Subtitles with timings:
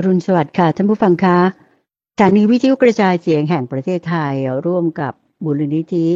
[0.00, 1.38] อรุณสวัสดิ์ค่ะท่านผู้ฟังคะ
[2.14, 4.34] สถานีวิทยุกระจายเสียงแห่งประเทศไทย
[4.66, 5.12] ร่วมกับ
[5.44, 6.08] บุรณิธิ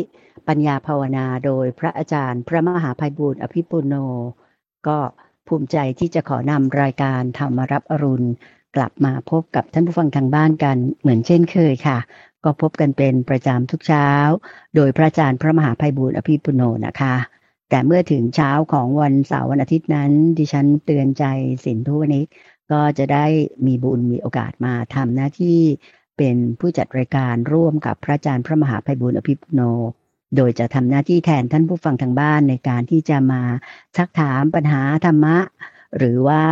[0.49, 3.95] ปัญญาภาวนาโดยพระอาจารย์ พระมหาภัยบุญอภิปุโน
[4.87, 4.99] ก็
[5.49, 8.29] ภูมิใจที่จะขอนำรายการธรรมรับอรุณ
[8.77, 11.99] กลับมาพบกับท่านผู้ฟังทางบ้านกันเหมือนเช่นเคยค่ะ
[12.45, 14.09] ก็พบกันเป็นประจำทุกเช้า
[14.75, 17.17] โดยพระอาจารย์พระมหาภัยบุญอภิปุโนนะคะ
[17.69, 21.25] แต่เมื่อถึงเช้าของวันเสาร์วันอาทิตย์นั้น ดิฉันเตือนใจ
[21.65, 22.29] สินทุวนิก
[22.71, 23.27] ก็จะได้
[23.67, 25.59] มีบุญมีโอกาสมาทำหน้าที่
[26.19, 29.61] เป็นผู้จัดรายการร่วมกับพระอาจารย์พระมหาภัยบุญอภิปุโน
[30.37, 33.43] โดยจะทำหน้าที่แทนท่านผู้ฟังทางบ้านในการที่จะมา
[33.97, 35.37] ซักถามปัญหาธรรมะ
[35.99, 36.43] หรือว่า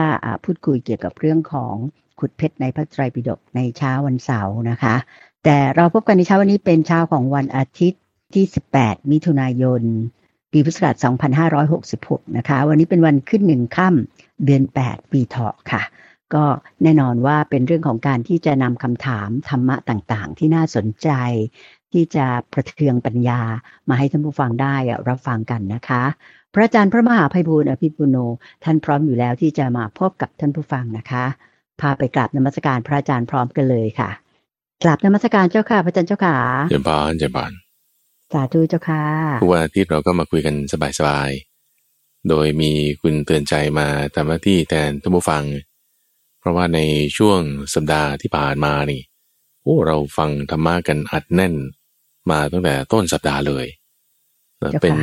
[0.45, 1.74] พูดคุยเกี่ยวกับเรื่องของ
[2.18, 4.96] ขุดเพชรในพระไตรปิฎกในเช้าวันเสาร์นะคะ
[5.45, 8.02] แต่เราพบกันในเช้าวันนี้เป็นเช้าของวันอาทิตย์
[8.34, 8.45] ที่
[8.77, 9.82] 18 มิถุนายน
[10.52, 10.96] ปีพุทธศักราช
[11.66, 15.83] 2566 นะคะ วันนี้เป็นวันขึ้นหนึ่งค่ำ เดือน 8 ปีเถาะค่ะ
[16.35, 16.45] ก็
[16.83, 21.10] แน่นอนว่าเป็นเรื่องของการที่จะนำคำถามธรรมะต่างๆ ที่น่าสนใจ
[21.93, 23.41] ที่จะประเทืองปัญญา
[23.88, 24.74] มาให้ท่านผู้ฟังได้
[25.09, 26.02] รับฟังกันนะคะ
[26.55, 28.16] พระอาจารย์พระมหาภัยบูร์อภิปุโน
[28.65, 31.25] ท่านพร้อมอยู่แล้วที่จะมาพบกับท่านผู้ฟังนะคะ
[31.80, 34.10] พาไปกราบนมัสการพระอาจารย์พร้อมกันเลยค่ะ
[34.82, 36.37] กราบนมัสการเจ้าค่ะ พระอาจารย์เจ้าค่ะ
[36.71, 37.52] เจบานเจบาน
[38.32, 39.04] สาธุเจ้าค่ะ
[39.43, 40.54] ทุกวันอาทิตย์เราก็มาคุยกัน
[40.99, 41.49] สบายๆ
[42.29, 45.45] โดยมีคุณเตือนใจมาทำหน้าที่แทนท่านผู้ฟัง
[46.38, 46.80] เพราะว่าใน
[47.18, 47.40] ช่วง
[47.74, 49.01] สัปดาห์ที่ผ่านมานี่
[49.63, 51.54] โอ้เราฟังธรรมะกันอัดแน่น
[52.30, 53.66] มาตั้งแต่ต้นสัปดาห์เลย
[54.82, 54.96] เป็น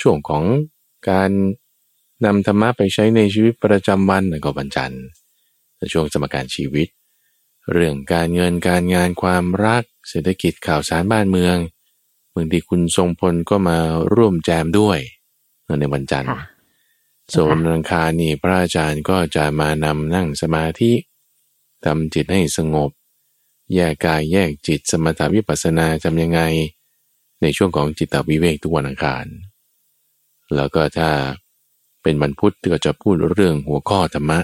[0.00, 0.44] ช่วงของ
[1.10, 1.30] การ
[2.24, 4.94] นำธรรมะไปใช้ในชีวิตประจำวันก็บรรจัน
[5.78, 6.88] ในช่วงสมการชีวิต
[7.72, 11.56] เรื่องการเงินการงานความรัก เศรษฐกิจข่าวสารบ้านเมือง
[12.34, 13.78] บางทีคุณทรงพลก็มา
[14.14, 14.98] ร่วมแจมด้วย
[15.80, 16.34] ในวันจันทร์
[17.34, 20.92] ส่วนรังคานี่พระอาจารย์ก็จะมานำนั่งสมาธิ
[21.84, 22.90] ทำจิตให้สงบ
[23.74, 26.40] แยกกายแยกจิตสมถาวิปัสสนาทำยังไง
[27.42, 29.26] ในช่วงของจิตวิเวกทุกวันอังคาร
[30.54, 31.10] แล้วก็ถ้า
[32.02, 34.40] เป็นวันพุธก็จะพูดเรื่องหัวข้อธรรมะ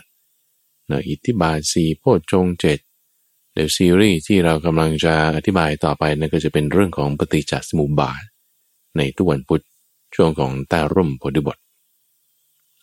[0.86, 2.78] เนอิทธิบาทสี่โพชฌงเจ็ด
[3.54, 8.22] เดี๋ยวซีรีส์ที่เรากำลังจะอธิบายต่อไปนั่นก็จะเป็นเรื่องของปฏิจจสมุปบาท
[8.96, 9.62] ในทุกวันพุธ
[10.14, 11.58] ช่วงของใต้ร่มโพธิบท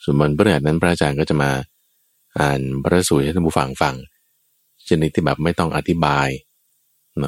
[0.05, 1.51] ส่วนวันพฤหัสนั้นพระอาจารย์ก็จะมา
[2.39, 3.95] อ่านพระสูตรให้ท่านผู้ฟังฟัง
[4.87, 6.27] ชนิดที่แบบไม่ต้องอธิบาย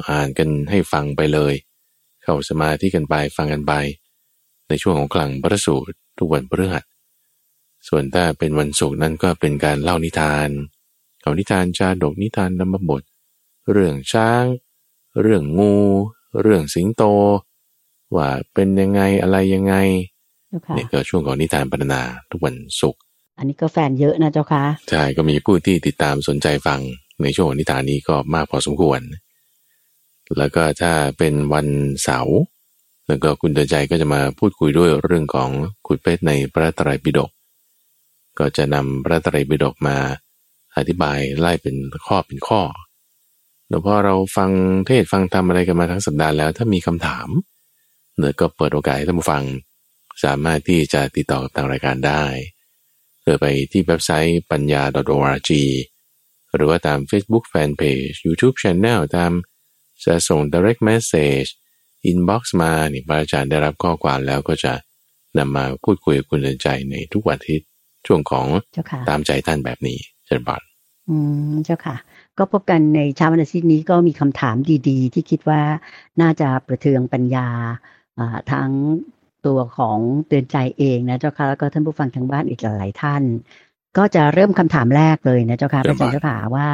[0.10, 1.54] อ่านกันให้ฟังไปเลย
[2.24, 3.74] เข้าสมาธิกันไปฟังกันไป
[4.68, 6.84] ในช่วงของกลางพระสูตรทุกวันพฤหัส
[7.88, 10.50] ส่วนถ้าเป็นวันศุกร์นั้นก็เป็นการเล่านิทาน
[11.22, 13.02] เอานิทานชาดกนิทานนำบท
[13.72, 14.44] เรื่องช้าง
[15.22, 15.76] เรื่องงู
[16.42, 17.04] เรื่องสิงโต
[18.16, 19.76] ว่าเป็นยังไงอะไรยังไง
[20.78, 23.02] นี่ก็ช่วงของนิทานปรนาทุกวันศุกร์
[23.38, 26.80] อันนี้ก็แฟนเยอะนะเจ้าค่ะใช่ก็มีผู้ที่ติดตามสนใจฟัง
[27.24, 29.02] ในช่วงนิทานนี้ก็มากพอสมควร
[30.38, 31.68] แล้วก็ถ้าเป็นวัน
[32.04, 32.38] เสาร์
[33.08, 35.50] แล้วก็คุณเดินใจก็จะมาพูดคุยด้วยเรื่องของ
[35.88, 37.32] ขุดเพชรในพระตรัยปิฎก
[38.40, 39.98] ก็จะนำพระตรัยปิฎกมา
[40.78, 41.76] อธิบายไล่เป็น
[42.06, 42.62] ข้อเป็นข้อ
[43.70, 44.50] แล้วพอเราฟัง
[44.88, 47.28] เทศฟังธรรมอะไรกันมาทั้งสัปดาห์แล้ว ถ้ามีคำถาม
[48.18, 49.44] เนือก็เปิดโอกาสให้ท่านผู้ฟัง
[50.24, 52.24] สามารถที่จะติดต่อกับทางรายการได้
[53.24, 54.84] เดินไปที่เว็บไซต์ปัญญา
[55.16, 55.52] .org
[56.56, 59.32] หรือว่าตาม Facebook Fanpage YouTube Channel ตาม
[60.06, 61.50] จะส่ง direct message
[62.10, 64.74] inbox มานี่พระอาจารย์ได้รับข้อความแล้วก็จะ
[65.38, 67.58] นำมาพูดคุยกับคุณใจในทุกวันที่
[68.08, 68.48] ช่วงของ
[69.10, 70.62] ตามใจท่านแบบนี้เชิญบอล
[71.10, 71.16] อื
[71.52, 71.98] มเจ้าค่ะ
[72.38, 74.56] ก็พบกันในเช้าวันอาทิตย์นี้ก็มีคำถาม
[74.90, 75.62] ดีๆ ที่คิดว่า
[76.22, 77.48] น่าจะประเทืองปัญญา
[78.52, 78.70] ทั้ง
[79.46, 83.24] ตัวของเตือนใจเองนะเจ้าค่ะแล้วก็ท่านผู้ฟังทางบ้านอีกหลายท่าน
[83.98, 86.70] ก็จะเริ่มคำถามแรกเลยนะเจ้าค่ะอาจารย์เจ้าค่ะว่า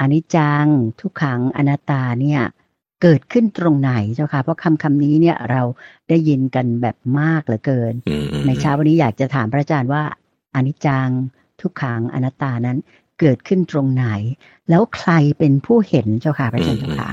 [0.00, 0.66] อนิจจัง
[1.00, 2.42] ทุกขังอนัตตาเนี่ย
[3.02, 5.62] เกิดขึ้นตรงไหนเจ้าค่ะ เพราะคำคำนี้เนี่ยเรา
[6.08, 7.94] ได้ยินกันแบบมากเหลือเกิน
[8.46, 10.02] ในเช้าวันนี้อยากจะถามพระอาจารย์ว่า
[10.54, 11.08] อนิจจัง
[11.60, 12.78] ทุกขังอนัตตานั้น
[13.20, 14.06] เกิดขึ้นตรงไหน
[14.70, 17.10] แล้วใครเป็นผู้เห็นเจ้าค่ะพระอาจารย์เจ้าค่ะ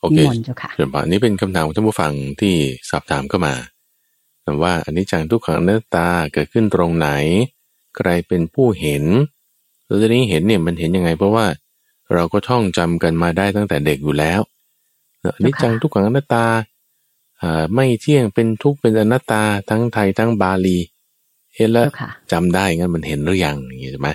[0.00, 2.54] โอเคเจ้าค่ะเดี๋ยวนี้เป็นคำถามของท่านผู้ฟังที่
[2.90, 3.54] สอบถามเข้ามา
[4.62, 7.08] ว่าอันนี้จังทุกขังนัตตาเกิดขึ้นตรงไหน
[7.96, 9.04] ใครเป็นผู้เห็น
[9.86, 11.46] เราจะนี้เห็นเนี่ยมันเห็นยังไง เพราะว่า
[12.14, 14.40] เราก็ท่องจำกันมาได้ตั้งแต่เด็กอยู่แล้ว
[15.34, 16.46] อันนี้จังทุกขังนัตตา
[17.74, 20.78] ไม่เที่ยงเป็นทุกเป็นอนัตตาทั้งไทยทั้งบาลี
[21.56, 21.88] เห็นแล้ว
[22.32, 24.08] จำได้งั้นมันเห็นหรือยังอย่างนี้ใช่ไหม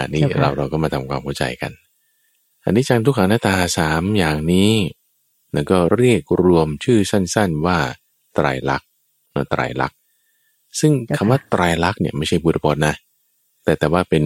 [0.00, 1.72] อันนี้เราเราก็มาทำความเข้าใจกัน
[2.64, 4.72] อันนี้จังทุกขังนัตตาสามอย่างนี้
[5.52, 7.78] แล้วก็เรียกรวมชื่อสั้น ๆว่า
[8.34, 8.84] ไตรลักษ
[9.50, 9.98] ไตรลักษณ์
[10.80, 12.94] ซึ่งคำว่าไตรลักษณ์เนี่ยไม่ใช่บุตรพจน์นะ
[13.64, 14.24] แต่แต่ว่าเป็น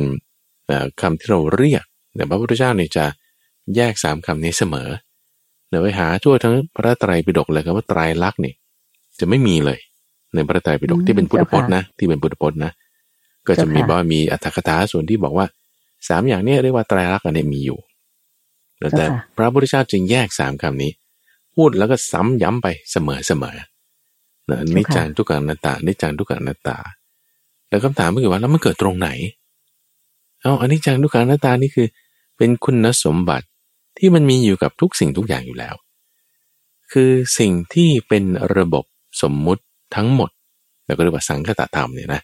[1.01, 1.85] คำที่เราเรียก
[2.17, 3.05] แต่พระพุทธเจ้าเนี่ยจะ
[3.77, 4.89] แยกสามคำนี้เสมอ
[5.69, 8.55] เดี๋ยวไปหาทั่วทั้งพระไตรปิฎกเลยครับว่าไตรลักษณ์นี่
[9.21, 9.79] จะไม่มีเลย
[10.35, 12.73] ในพระไตรปิฎกที่เป็นพุทธพจน์นะที่เป็นพุทธพจน์นะ
[13.47, 15.47] ก็จะมีบอกมีอัตถกถาส่วนที่บอกว่า
[16.09, 17.79] สามอย่างนี้เรียกว่าไตรลักษณ์อันนี้มีอยู่
[18.97, 19.07] แต่
[19.37, 20.91] พระพุทธเจ้าจึงแยกสามคำนี้
[21.55, 23.57] พูดแล้วก็ซ้ำย้ำไปเสมอเสมอ
[24.51, 26.77] นะนิจังทุกขังนัตตานิจังทุกขังนัตตา
[27.69, 29.09] แล้วคำถามก็คือว่าแล้วมันเกิดตรงไหน
[30.41, 31.87] เอาอันนี้จังทุกขังนัตตานี่คือ
[32.37, 33.47] เป็นคุณสมบัติ
[33.99, 35.75] ที่มันมีอยู่กับทุกสิ่งทุกอย่างอยู่แล้ว
[36.93, 38.25] คือสิ่งที่เป็น
[38.57, 38.85] ระบบ
[39.23, 39.63] สมมุติ
[39.97, 40.31] ทั้งหมด
[40.87, 42.23] เราก็เรียกว่าสังคตธรรมเนี่ยนะ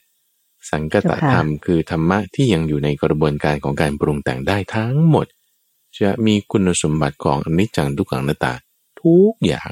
[0.70, 5.26] สังกตธรรมคือธรรมะที่ยังอยู่ในกระบวนการของการปรุงแต่งได้ทั้งหมด
[6.00, 8.52] จะมีคุณสมบัติของอนิจจังทุกขังนัตตา
[9.02, 9.70] ทุกอย่าง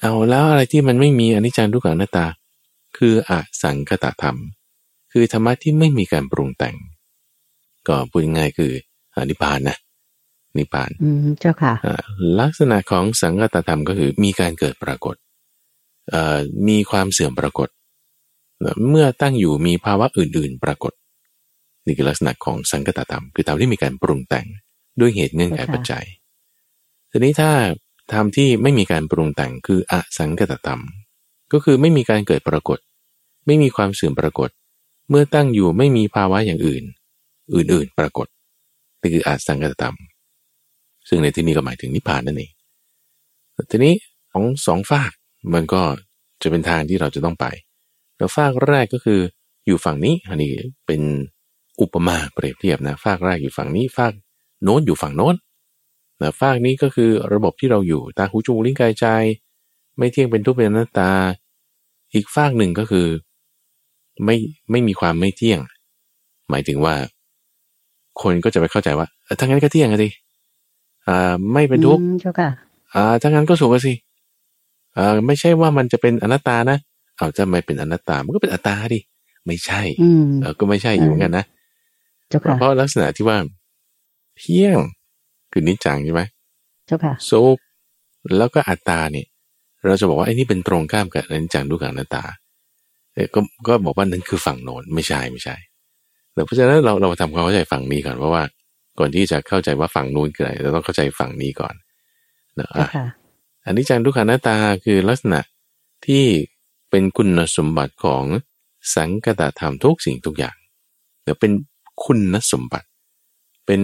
[0.00, 2.26] เอาแล้วอะไรที่มันไม่มีอนิจจังทุกขังนัตตา
[2.98, 4.38] คืออสังคตธรรม
[5.12, 6.76] คือธรรมะที่ไม่มีการปรุงแต่ง
[7.88, 8.72] ก็พูดง่ายคือ
[9.16, 9.76] อนิพพานนะ
[10.58, 11.74] นิพพานอืมเจ้าค่ะ
[12.40, 15.16] ลักษณะของสังคตธรรมก็คือมีการเกิดปรากฏ
[16.68, 17.68] มีความเสื่อมปรากฏ
[18.88, 20.92] เมื่อตั้งอยู่มีภาวะอื่น ๆ ปรากฏ
[21.86, 24.46] นี่คือลักษณะของสังกตธรรม คือธรรมที่มีการปรุงแต่ง
[25.00, 26.06] ด้วยเหตุเงื่อนไขปัจจัย
[27.10, 27.50] ทีนี้ถ้า
[28.12, 30.82] ธรรมที่ไม่มีการปรุงแต่งคืออสังกตธรรม
[31.52, 32.78] ก็คือไม่มีการเกิดปรากฏ
[33.46, 34.50] ไม่มีความเสื่อมปรากฏ
[35.08, 36.84] เมื่อตั้งอยู่ไม่มีภาวะอย่างอื่น
[37.54, 38.26] อื่นๆปรากฏ
[39.00, 39.96] นี่คืออสังกตธรรม
[41.08, 42.50] ซึ่งในที่นี้ก็หมายถึงนิพพานนั่นเอง
[43.70, 43.94] ทีนี้
[44.32, 45.12] ของสองฝาก
[45.54, 45.82] มันก็
[46.42, 47.46] จะเป็นทางที่เราจะต้องไป
[48.16, 49.20] แล้วฝากแรกก็คือ
[49.66, 50.52] อยู่ฝั่งนี้อันนี้
[50.86, 51.02] เป็น
[51.80, 54.12] อุปมาเปรียบเทียบนะฝากแรกอยู่ฝั่งนี้ฝาก
[54.62, 55.34] โน้นอยู่ฝั่งโน้น
[56.20, 59.06] นะฝากนี้ก็คือระบบที่เราอยู่ตาหูจมูกลิ้นกายใจ
[59.98, 61.12] ไม่เที่ยงเป็นทุกข์เป็นอนัตตา
[62.14, 63.06] อีกฝากหนึ่งก็คือ
[64.24, 64.36] ไม่
[64.70, 65.60] ไม่มีความไม่เที่ยง
[66.50, 66.94] หมายถึงว่า
[68.22, 69.06] คนก็จะไปเข้าใจว่า
[69.38, 70.08] ถ้างั้นก็เที่ยงอะสิ
[71.08, 72.02] อ่า ไม่เป็นทุกข์
[72.94, 73.92] อ่าถ้างั้นก็สุขสิ
[74.96, 76.78] อ่าไม่ใช่ว่ามันจะเป็นอนัตตานะ
[77.16, 79.00] เอาจะไม่เป็นอนัตตามันก็เป็นอัตตาดิ
[79.46, 79.80] ไม่ใช่
[80.40, 81.44] เออก็ไม่ใช่อยู่เหมือนกันนะ
[82.58, 83.38] เพราะลักษณะที่ว่า
[84.38, 84.78] เที่ยง
[85.52, 86.22] คือนิจจังใช่ไหม
[86.86, 87.58] เจ้าค่ะสุข
[88.38, 89.26] แล้วก็อัตตาเนี่ย
[89.86, 92.24] เราจะบอกว่าไอ้นี่เป็นตรงข้ามกับนิจจังดูกับอนัตตา
[93.14, 95.56] เอก็ก็บอกว่านั้นคือฝั่งโน้นไม่ใช่ไม่ใช่
[96.32, 98.42] แต่เพราะฉะนั้นเราเราทำความเข้าใจฝั่งนี้ก่อนเพราะว่า
[98.98, 101.74] ก่อนที่จะเข้าใจว่าฝั่งนู้นคืออะไรเราต้องเข้าใจฝั่งนี้ก่อน
[102.58, 102.68] นะ
[103.64, 105.40] อันนี้จังทุกขันตาคือลักษณะ
[106.06, 106.24] ที่
[106.90, 108.24] เป็นคุณสมบัติของ
[108.94, 110.56] สังกตธรรมทุกสิ่งทุกอย่าง
[111.22, 111.52] เดี๋ยวเป็น
[112.04, 112.88] คุณสมบัติ
[113.66, 113.80] เป็น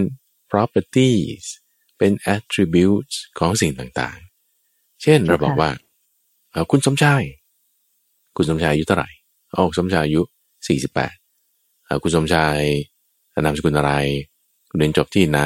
[0.55, 1.45] properties
[1.99, 5.71] เป็น attributes ของสิ่งต่างๆ เช่นเราบอกว่า
[6.71, 7.23] คุณสมชาย
[8.37, 9.09] คุณสมชายอายุเท่าไหร่
[9.55, 10.23] อ๋อสมชายอายุ
[11.27, 12.61] 48คุณสมชาย
[13.41, 13.93] นามสกุลอะไร
[14.77, 15.41] เรียนจบที่ไหน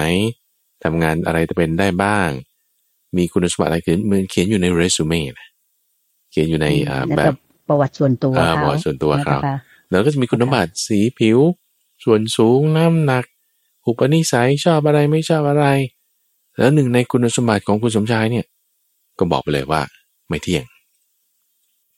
[0.84, 2.30] ทำงานอะไรจะเป็นได้บ้าง
[3.16, 5.20] มีคุณสมบัติอะไรคือเหมือนเขียนอยู่ในเรซูเม่
[6.30, 6.68] เขียนอยู่ใน
[7.16, 7.34] แบบ
[7.68, 9.42] ประวัติส่วนตัวเขาประวัติส่วนตัวครับ
[9.90, 11.38] แล้วก็จะมีคุณสมบัติสีผิว
[12.04, 13.24] ส่วนสูงน้ำหนัก
[13.88, 15.66] อุปนิสัยชอบอะไรไม่ชอบอะไร
[16.58, 18.46] แล้วหนึ่งในคุณสมบัติของคุณสมชายเนี่ย
[19.18, 19.82] ก็บอกไปเลยว่า
[20.28, 20.64] ไม่เที่ยง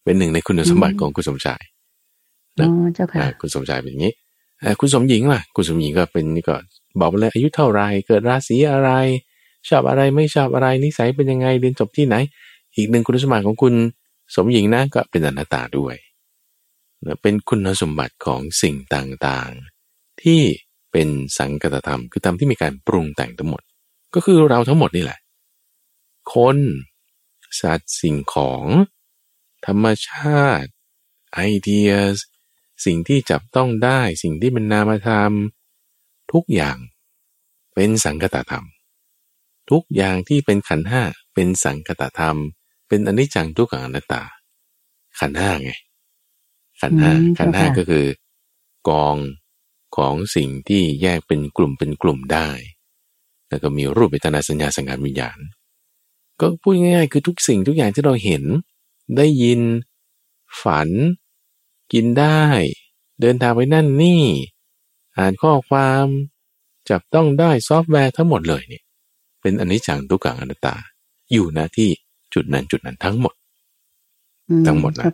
[0.05, 1.63] เป็นหนึ่งในคุณสมบัติของคุณสมชาย
[2.61, 4.13] อ๋อเจ้าค่ะคุณสมชายเป็นอย่างนี้
[4.81, 6.57] คุณสมหญิงล่ะ คุณสมหญิงก็เป็นนี่ก็
[7.01, 8.91] บอกไปเลยอายุเท่าไรเกิดราศีอะไร
[9.69, 12.17] ชอบอะไรไม่ชอบอะไรนิสัยเป็นยังไงเรียนจบที่ไหน
[12.77, 13.75] อีกหนึ่งคุณสมบัติของคุณ
[14.35, 15.95] สมหญิงนะก็เป็นอนัตตาด้วย
[17.23, 20.41] เป็นคุณสมบัติของสิ่งต่างๆ ที่
[20.93, 23.63] เป็นสังกตธรรม คือธรรมที่มีการปรุงแต่งทั้งหมด
[24.15, 25.19] ก็คือเราทั้งหมดนี่แหละ
[26.35, 26.59] คน
[27.61, 28.65] สัตว์สิ่งของ
[29.67, 30.71] ธรรมชาติ
[31.35, 31.91] ไอเดีย
[32.85, 35.33] สิ่งที่จับต้องได้สิ่งที่เป็นนามธรรม
[36.33, 36.77] ทุกอย่าง
[37.75, 38.67] เป็นสังกตธรรม
[39.71, 41.03] ทุกอย่างที่เป็นขันห้า
[41.35, 42.37] เป็นสังกตธรรม
[42.89, 44.23] เป็นอนิจจังทุกขังอนัตตา
[45.21, 45.73] ขันห้าไง
[46.81, 48.07] ขันห้าขันห้าก็คือ
[48.89, 49.17] กอง
[49.97, 52.49] ของสิ่งที่แยกเป็นกลุ่มเป็นกลุ่มได้
[53.49, 55.39] แล้วก็มีรูปเวทนาสัญญาสังขารวิญญาณ
[56.41, 58.43] ก็พูดง่ายๆ คือทุกสิ่งทุกอย่างที่เราเห็น
[59.17, 59.61] ได้ยิน
[60.63, 60.89] ฝัน
[61.93, 62.43] กินได้
[63.21, 64.25] เดินทางไปนั่นนี่
[65.19, 66.07] อ่านข้อความ
[66.91, 68.83] จับต้องได้ซอฟต์แวร์ทั้งหมดเลยเนี่ย
[69.41, 70.77] เป็นอนิจจังทุกขังอนัตตา
[71.33, 71.89] อยู่นะที่
[72.35, 73.35] จุดนั้นจุดนั้นทั้งหมด
[74.67, 75.05] ทั้งหมดนะ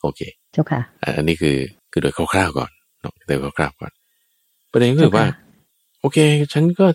[0.00, 0.20] โอเค
[0.52, 0.80] เจ้าค่ะ
[1.16, 1.56] อันนี้คือ
[1.92, 3.92] คือโดยคร่าวๆก่อนเนาะโดยคร่าวๆก่อน
[4.72, 5.26] ประเด็นก็คือว่า
[6.00, 6.18] โอเค
[6.52, 6.86] ฉันก็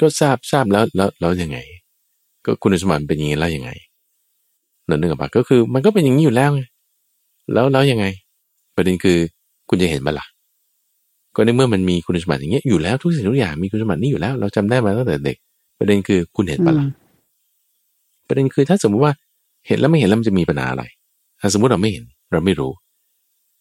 [0.00, 1.58] ก็ทราบทราบแล้วแล้วแล้วยังไง
[2.44, 3.70] ก็คุณสมบัติเป็นอย่างนี้แล้วยังไง
[4.88, 6.62] นั่นนึกออกปะก็คือ มันก็เป็นอย่างนี้อยู่แล้วไง
[7.52, 8.06] แล้วแล้วยังไง
[8.76, 9.18] ประเด็นคือ
[9.68, 10.26] คุณจะเห็นมาล่ะ
[11.34, 15.36] ก็ในเมื่อมันมีคุณสมบัติอย่างเงี้ยอยู่แล้วทุกสิ่งทุกอย่างมีคุณสมบัตินี้อยู่แล้ว เราจำได้มาตั้งแต่เด็ก
[15.78, 16.86] ประเด็นคือคุณเห็นปะล่ะ
[18.28, 19.12] ประเด็นคือถ้าสมมติว่า
[19.66, 20.84] เห็นแล้วไม่เห็นแล้วมันจะมีปัญหาอะไร
[21.40, 22.72] ถ้าสมมติเราไม่เห็น เราไม่รู้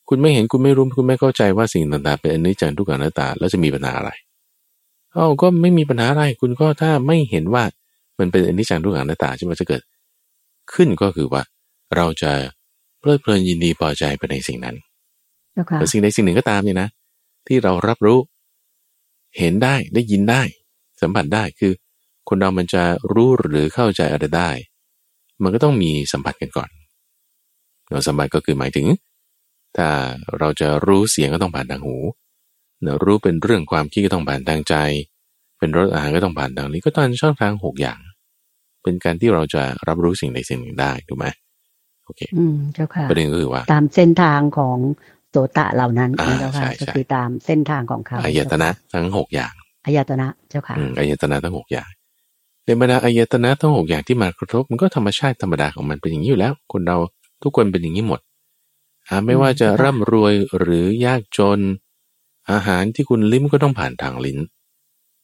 [0.09, 4.11] คุณไม่เห็นคุณไม่รู้คุณไม่เข้าใจว่าสิ่งต่างๆเป็นอนิจจังทุกขังอนัตตาแล้วจะมีปัญหาอะไร
[5.13, 7.63] เอ้าก็ไม่มีปัญหาอะไรคุณก็ถ้าไม่เห็นว่า
[8.19, 9.83] มันเป็นอนิจจังทุกขังอนัตตาใช่ไหมจะเกิด
[10.73, 11.41] ขึ้นก็คือว่า
[11.95, 12.31] เราจะ
[12.99, 14.75] เพลิดเพลินยินดีพอใจไปในสิ่งนั้น
[15.77, 16.89] แต่สิ่งใดสิ่งหนึ่งก็ตามเนี่ยนะ
[17.47, 18.19] ที่เรารับรู้
[19.37, 20.41] เห็นได้ได้ยินได้
[21.01, 21.73] สัมผัสได้คือ
[22.29, 22.83] คนเรามันจะ
[23.13, 24.49] รู้หรือเข้าใจอะไรได้
[25.43, 26.69] มันก็ต้องมีสัมผัสกันก่อน
[27.89, 28.87] เราสัมผัสก็คือหมายถึง
[29.77, 29.87] ถ้า
[30.39, 31.97] เราจะรู้เสียงก็ต้องผ่านทางหู
[32.81, 34.75] เนะรู้เป็นเรื่องความคิดก็ต้องผ่านทางใจ
[35.59, 37.99] เป็นรสอาหารก็ต้องผ่านทางนี้ก็ต้องช่องทางหกอย่าง
[38.83, 41.25] เป็นการที่เราจะรับรู้สิ่งใดสิ่งหนึ่งได้ถูกไหม
[42.05, 44.77] โอเค อืมเจ้าค่ะประเด็นก็คือว่า ตามเส้นทางของ
[45.31, 49.53] โสตะเหล่านั้นเจ้าค่ะก็คือตามเส้นทางของเขาอายตนะทั้งหกอย่าง
[49.85, 51.89] อายตนะเจ้าค่ะอายตนะทั้งหกอย่าง
[52.65, 56.97] ในบรรดาอายตนะทั้งหกอย่างที่มากระทบมันก็ธรรมชาติธรรมดาของมันเป็นอย่างนี้อยู่แล้ว คนเรา
[57.43, 58.19] ทุกคนเป็นอย่างนี้หมด
[59.25, 61.59] ไม่ว่าจะร่ำรวยหรือยากจน
[62.51, 64.39] อาหารที่คุณลิ้มก็ต้องผ่านทางลิ้น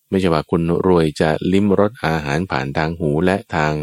[0.09, 3.73] ไม่ใช่ว่าคุณรวยจะลิ้มรสอาหารผ่านทางหูและทาง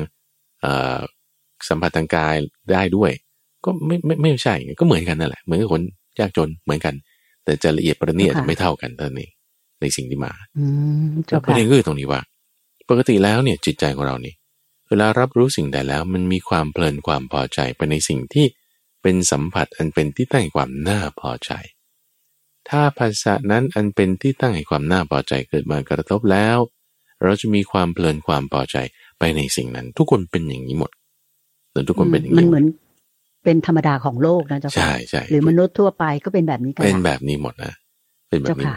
[1.68, 2.36] สัมผัสทางกาย
[2.72, 3.10] ได้ด้วย
[3.64, 5.82] ก็ไม่ไม่ไม่ใช่ก็เหมือนกันนั่นแหละเหมือนกับคน
[6.20, 6.94] ยากจนเหมือนกัน
[7.44, 9.28] แต่จะละเอียดประณีตจะไม่เท่ากันเท่านี้
[9.80, 10.32] ในสิ่งที่มา
[11.46, 12.20] ประเด็นคือตรงนี้ว่า
[12.90, 14.34] ปกติแล้วเนี่ยจิตใจของเรานี่
[14.88, 18.46] เวลารับรู้สิ่งใดแล้ว มันมีความเพลินความพอใจไปในสิ่งที่
[19.08, 21.50] เป็นสัมผัสอันเป็นที่ตั้งแห่งความน่าพอใจ
[22.68, 26.58] ถ้าภาษานั้นอันเป็นที่ตั้งแห่งความน่าพอใจเกิดมากระทบแล้ว
[27.22, 28.76] เราจะมีความเพลินความพอใจ
[29.18, 30.90] ไปในสิ่งนั้น ทุกคนเป็นอย่างนี้หมด
[31.88, 32.66] ทุกคนเป็นอย่างนี้มันเหมือน
[33.44, 37.72] เป็นธรรมดาของโลกนะเจ้าค่ะใช่ใช่หรือมนุษย์ทั่วไปก็เป็นแบบนี้กันเป็นแบบนี้หมดนะ
[38.28, 38.72] เป็นแบบนี้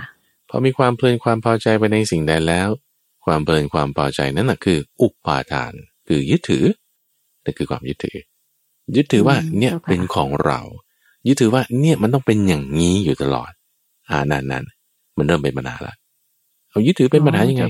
[0.50, 2.70] พอมีความเพลินความพอใจไปในสิ่งใดแล้ว
[3.26, 5.74] ความเพลินความพอใจนั้นนะคือ อุปาทาน
[6.08, 6.66] คือยึดถือ
[7.44, 8.18] นั่นคือความยึดถือ
[8.96, 10.60] ยึดถือว่าเนี่ยเป็นของเรา
[11.28, 13.52] ยึดถือว่าเนี่ยมันต้องเป็นอย่างนี้อยู่ตลอด
[14.10, 14.66] อ่านั้นนั้น
[15.18, 15.96] มันเริ่มเป็นปัญหาละ
[16.70, 17.64] เอายึดถือเป็นปัญหายังไง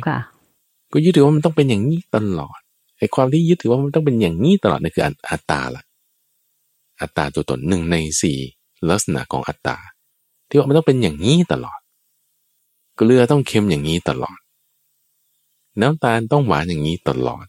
[0.93, 2.59] ก็ยึดถือว่ามันต้องเป็นอย่างนี้ตลอด
[2.97, 5.83] ไอ้ความที่ยึดถือว่ามันต้องเป็นอย่างนี้ตลอดนี่คืออัตตาละ
[7.01, 8.37] อัตตาตัวตนหนึ่งในสี่
[8.89, 9.77] ลักษณะของอัตตา
[10.47, 11.79] ที่ว่ามันต้องเป็นอย่างนี้ตลอด
[12.95, 14.39] เกลือต้องเค็มอย่างนี้ตลอด
[15.81, 17.45] น้ำตาลต้องหวานอย่างนี้ตลอด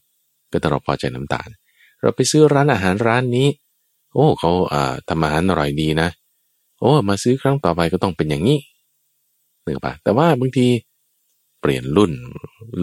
[0.50, 1.48] ก็ตลอดพอใจน้ำตาล
[2.00, 3.48] เราไปซื้อร้านอาหารร้านนี้
[4.12, 6.08] โอ้เขาอ่าทำอาหารอร่อยดีนะ
[6.78, 8.58] โอ้มาซื้อครั้งต่อไปก็ต้องเป็นอย่างนี้
[9.64, 10.66] หนึ่งปะแต่ว่าบางที
[11.60, 12.12] เปลี่ยนรุ่น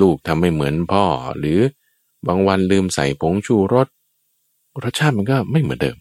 [0.02, 1.04] ลูกทำไม่เหมือนพ่อ
[1.40, 1.60] หรือ
[2.28, 3.88] บางวันลืมใส่ผงชูรส
[4.84, 5.98] รสชาติมันก็ไม่เหมือนเดิม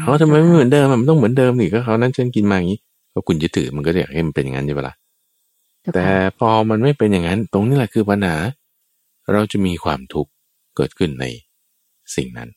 [0.00, 2.78] เขาทำไมไม่เหมือนเดิมมันต้องเหมือนเดิมนี่ก็เขานั้นฉันกินมาอย่างนี้
[3.12, 4.94] ก็คุณยึดถือมันก็อยากให้มันเป็นอย่างนั้นใช่ปะล่ะ
[5.94, 6.06] แต่
[6.38, 8.36] พอมันไม่เป็นอย่างนั้น ตรงนี้แหละคือปัญหา
[9.32, 10.30] เราจะมีความทุกข์
[10.76, 11.24] เกิดขึ้นใน
[12.16, 12.48] สิ่งนั้น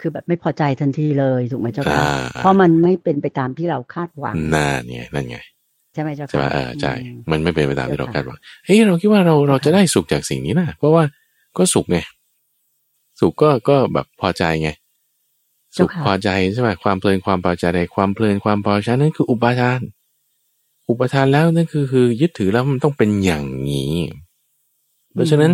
[0.00, 2.02] คือแบบไม่พอใจทันทีเลยถูกไหมเจ้าค่ะ
[2.38, 5.38] เพราะมันไม่เป็นไปตามที่เราคาดหวังน่าเนี่ยนั่นไง
[5.94, 6.92] ใช่ไหมเจ้าค่ะใช่ไหมเออใช่
[7.30, 11.04] มันไม่เป็นไปตามที่เราคาดหวังเฮ้ยเราคิดว่าเราเราจะได้สุขจากสิ่งนี้นะเพราะว่า
[11.58, 11.98] ก็สุขไง
[13.20, 14.70] สุขก็ก็แบบพอใจไง
[15.78, 19.80] สุขพอใจใช่ไหมความเพลินความพอใจใดความเพลินความพอใจนั่นคืออุปาทาน
[20.88, 23.94] อุปทานแล้วนั่นคือคือยึดถือแล้วมันต้องเป็นอย่างนี้
[25.12, 25.52] เพราะฉะนั้น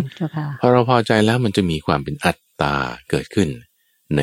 [0.61, 2.75] พอเราพอใจแล้วมันจะมีความเป็นอัต ตา
[3.09, 3.49] เกิดขึ้น
[4.17, 4.21] ใน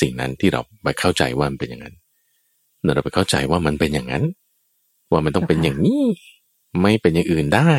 [0.00, 1.94] สิ่งนั้นที่เราไปเข้าใจว่ามันเป็นอย่างนั้น
[2.94, 4.24] เราไปเข้าใจว่ามันเป็นอย่างนั้น
[5.10, 6.04] ว่ามันต้องเป็นอย่างนี้
[6.82, 7.72] ไม่เป็นอย่างอื่นได้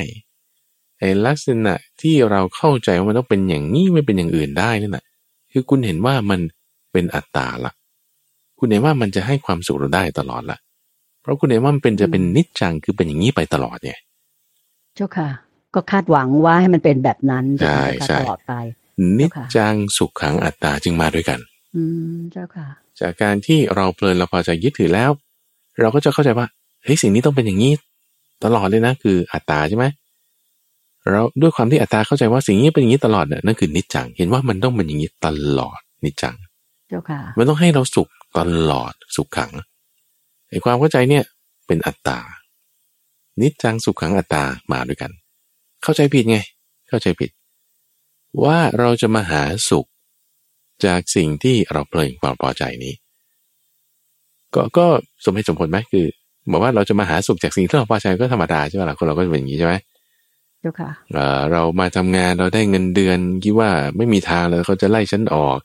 [0.99, 5.05] ไอ้ลักษณะที่เราเข้าใจว่ามันต้องเป็นอย่างนี้ไม่เป็นอย่างอื่นได้นั่นแหะ
[5.51, 6.39] คือคุณเห็นว่ามัน
[6.91, 7.73] เป็นอัตตาละ
[8.59, 10.57] คุณเห็นว่ามันจะให้ความสุขเราได้ตลอดละ
[11.21, 13.99] เพราะคุณเห็นว่ามันเป็นจะเป็นนิจจังคือเป็นอย่างนี้ไปตลอดเนี่ย
[14.95, 15.29] เจ้าค่ะ
[15.73, 18.53] ก็คาดหวังว่าให้มันเป็นแบบนั้นใช่ใช่ตลอดไป
[19.19, 21.39] นิจจังสุขขังอัตตาจึงมาด้วยกัน
[21.75, 22.67] อืมเจ้าค่ะ
[22.99, 25.11] จากการที่เราเพลินเราพอจะยึดถือแล้ว
[25.79, 26.47] เราก็จะเข้าใจว่า
[26.83, 27.73] เฮ้ยสิ่งนี้ต้องเป็นอย่างนี้
[28.43, 29.85] ตลอดเลยนะคืออัตตาใช่ไหม
[31.09, 35.27] เราด้วยความที่อัตตาเข้าใจว่าสิ่งนี้เป็นอย่างนี้ตลอดเนี่ยนั่นคือนิจจัง เห็นว่ามันต้องเป็นอย่างนี้ต
[35.57, 36.35] ลอดนิจจัง
[36.89, 38.39] เจ้าค่ะ มันต้องให้เราสุขต
[38.71, 39.51] ลอดสุขขัง
[40.49, 41.23] ไอ้ความเข้าใจเนี่ย
[41.67, 42.19] เป็นอัตตา
[43.41, 45.11] นิจจังสุขขังอัตตามาด้วยกัน
[45.83, 46.37] เข้าใจผิดไง
[46.89, 47.29] เข้าใจผิด
[48.43, 49.87] ว่าเราจะมาหาสุข
[50.85, 52.93] จากสิ่งที่เราเพลินความพอใจนี้
[54.55, 54.87] ก็ก็
[55.25, 56.05] สมเหตุสมผลไหมคือ
[56.51, 59.73] บอกว่าเราจะมาหาสุขจากสิ่งที่เราพอใจก็ธรรมดาใช่ไหมล่ะคนเราก็เป็นอย่างนี้ใช่ไหม
[60.59, 60.91] เจ้าค่ะ
[61.51, 65.57] เรามาทำงานเราได้เงินเดือนคิดว่าไม่มีทางเลยเขาจะไล่ฉันออก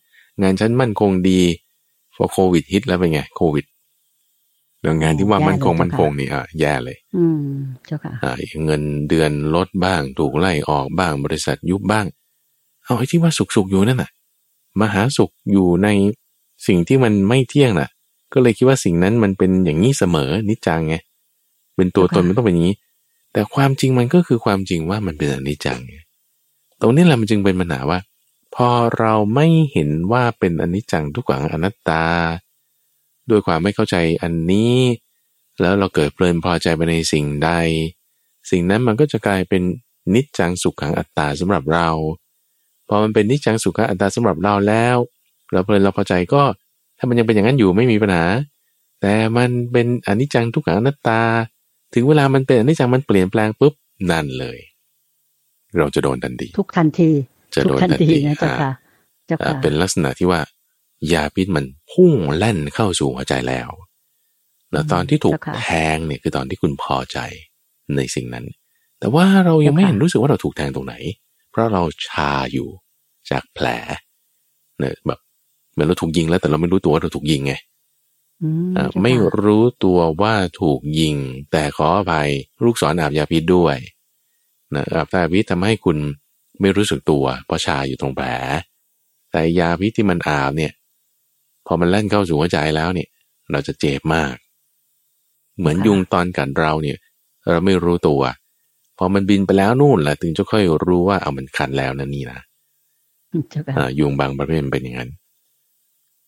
[0.42, 1.42] งานฉันมั่นคงดี
[2.16, 3.64] พอโควิดฮิตแล้วเป็นไงโควิด
[4.82, 7.40] แล้วงานที่ว่าแย่มั่นคงเลยมั่นคงเจ้าค่ะนี่อะแย่เลย อืม
[7.86, 8.32] เจ้าค่ะอ่า
[8.64, 12.06] เงินเดือนลดบ้างถูกไล่ออกบ้างบริษัทยุบบ้าง
[12.86, 14.10] เอาไอ้ที่ว่าสุขสุขๆอยู่นั่นน่ะ
[14.80, 15.88] มาหาสุขอยู่ใน
[16.66, 17.88] สิ่งที่มันไม่เที่ยงน่ะ
[18.32, 20.94] ก็เลยคิดว่าสิ่งนั้นมันเป็นอย่างนี้เสมอนิจจังไง
[21.76, 22.76] เป็นตัวตนค่ะมันต้องเป็นอย่างนี้
[23.32, 25.96] แต่ความจริงมันก็คือความจริงว่ามันเป็นอนิจจังไง
[26.80, 27.98] ตรงนี้แหละมันจึงเป็นปัญหาว่า
[28.54, 32.04] พอเราไม่เห็นว่าเป็นอนิจจังทุกขังอนัตตา
[33.30, 34.76] ด้วยความไม่เข้าใจอันนี้
[35.60, 37.50] แล้วเราเกิดเพลินพอใจไปในสิ่งใด
[38.50, 39.62] สิ่งนั้นมันก็จะกลายเป็น
[40.14, 41.88] นิจจังสุขขังอัตตาสำหรับเรา
[42.88, 44.96] พอมันเป็นนิจจังสุขขังอัตตาสำหรับเราแล้ว
[45.52, 46.42] เราเพลินเราพอใจก็
[46.98, 48.24] ถ้ามันยังเป็นอย่างนั้นอยู่ไม่มีปัญหา
[49.00, 51.20] แต่มันเป็นอนิจจังทุกขังอนัตตา
[51.94, 53.74] ถึงเวลามันเป็นอนิจจังมันเปลี่ยนแปลงปุ๊บ
[54.10, 54.58] นั่นเลย
[55.78, 57.10] เราจะโดนทันทีทุกทันที
[57.54, 58.72] จะทุโดกนทันทันทีทีนะเจ้าอ่าค่ะ
[59.26, 60.40] เจ้าอ่าค่ะเป็นลักษณะที่ว่า
[61.12, 63.68] ยาพิษมันพุ่งแล่นเข้าสู่หัวใจแล้ว
[64.72, 67.18] แล้วตอนที่ถูกเจ้าค่ะแทงเนี่ยคือตอนที่คุณพอใจ
[67.96, 68.46] ในสิ่งนั้น
[69.00, 70.94] แต่ว่าเรายังไม่เจ้าค่ะเห็นรู้สึกว่าเราถูกแทงตรงไหน
[71.25, 71.25] เพ
[71.56, 72.68] ราะเราชาอยู่
[73.30, 73.66] จากแผล
[74.78, 75.20] เนี่ยแบบ
[75.72, 77.54] เหมือนเราถูกยิงแล้วแต่เราไม่รู้ตัวว่าเราถูกยิงไง
[78.42, 79.12] อืมอ่าเจ้าค่ะไม่
[79.44, 81.16] รู้ตัวว่าถูกยิง
[81.52, 82.30] แต่ขออภัย
[82.64, 83.76] ลูกศรอาบยาพิษด้วย
[84.74, 85.98] นะอาบยาพิษทำให้คุณ
[86.60, 88.26] ไม่รู้สึกตัว เพราะชาอยู่ตรงแผล
[89.30, 90.72] แต่ยาพิษที่มันอาบเนี่ย
[91.66, 93.08] พอมันแล่นเข้าสู่หัวใจแล้วเนี่ย
[93.50, 94.34] เราจะเจ็บมาก
[95.58, 96.98] เหมือนยุงตอนกัดเราเนี่ย
[97.50, 98.22] เราไม่รู้ตัว
[98.98, 102.40] พอมันบินไปแล้วนู่นแหละถึงจะค่อยรู้ว่าเอามันคันแล้วนะนี่นะ
[103.50, 105.10] เจ้าค่ะอ่ายุงบางประเภทมันเป็นอย่างนั้น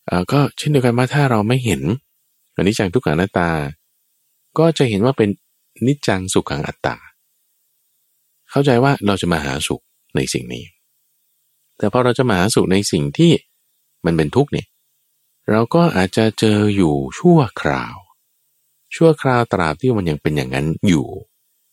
[0.09, 1.83] อ่าก็เช่นเดียวกันว่าถ้าเราไม่เห็น
[2.57, 3.51] อนิจจังทุกขังอนัตตา
[4.59, 5.29] ก็จะเห็นว่าเป็น
[5.87, 6.97] นิจจังสุขขังอัตตา
[8.51, 9.83] เข้าใจว่าเราจะมาหาสุข
[10.17, 10.65] ในสิ่งนี้
[11.79, 13.33] แต่พอเราจะมาหาสุขในสิ่งที่
[14.05, 14.67] มันเป็นทุกข์เนี่ย
[15.51, 17.97] เราก็อาจจะเจออยู่ชั่วคราว
[18.97, 21.07] ชั่วคราวตราบที่มันยังเป็นอย่างนั้นอยู่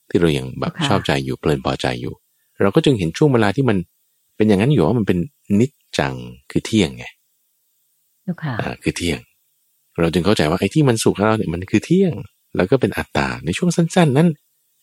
[0.10, 2.14] ที่เรายังแบบค่ะชอบใจอยู่เพลินพอใจอยู่
[2.62, 3.78] เราก็จึงเห็นช่วงเวลาที่มัน
[4.36, 5.18] เป็นอย่างนั้นอยู่ว่ามันเป็น
[5.60, 6.14] นิจจัง
[6.52, 7.06] คือเที่ยงไง
[8.24, 9.20] เจ้าค่ะอ่าคือเที่ยง
[10.00, 12.14] เราจึงเข้าใจว่าไอ้ที่มันสุขกับเราเนี่ยมันคือเที่ยง
[12.56, 14.28] แล้วก็เป็นอัตตาในช่วงสั้น ๆ นั้น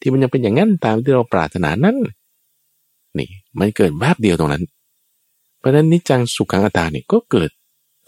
[0.00, 1.96] ที่มันยังเป็นอย่างนั้นตามที่เราปรารถนานั้น
[3.18, 4.64] นี่มันเกิดแวบเดียวตรงนั้น
[5.58, 7.50] เพราะฉะนั้นนิจจังสุขขังอัตตาเนี่ยก็เกิด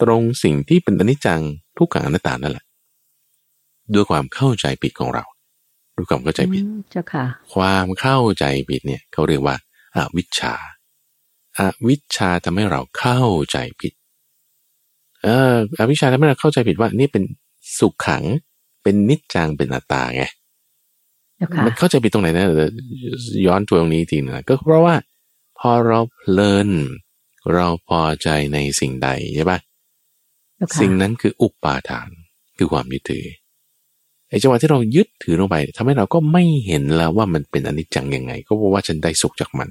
[0.01, 1.41] ตรงสิ่งที่เป็นอนิจจัง
[1.77, 2.65] ทุกขังอนัตตานั่นแหละ
[3.93, 5.23] ด้วยความเข้าใจผิดของเรา
[5.95, 9.55] ด้วยความเข้าใจผิดอืมเจ้าค่ะ ความเข้าใจผิดเนี่ยเขาเรียกว่า
[9.95, 10.53] อาวิชชา
[11.57, 13.93] อาวิชชาทำให้เราเข้าใจผิด
[15.23, 17.23] เอออวิชชาทำให้เราเข้าใจผิดว่านี่เป็น
[17.79, 18.23] สุขขัง
[18.83, 20.23] เป็นนิจจังเป็นอัตตาไง
[21.37, 22.71] เจ้าค่ะมันเข้าใจผิดตรงไหนนะเดี๋ยว
[23.47, 24.95] ย้อนตัวตรงนี้อีกทีนะก็เพราะว่า
[25.59, 26.69] พอเราเพลิน
[27.53, 29.59] เราพอใจในสิ่งใดใช่ปะ
[30.55, 32.09] เจ้าค่ะสิ่งนั้นคืออุปาทาน
[32.57, 33.25] คือความยึดถือ
[34.29, 39.69] ไอ้จังหวะที่เรายึดถือลงไปทำให้เราก็ไม่เห็นแล้วว่ามันเป็นอนิจจังยังไง ก็เพราะว่าฉันได้สุขจากมัน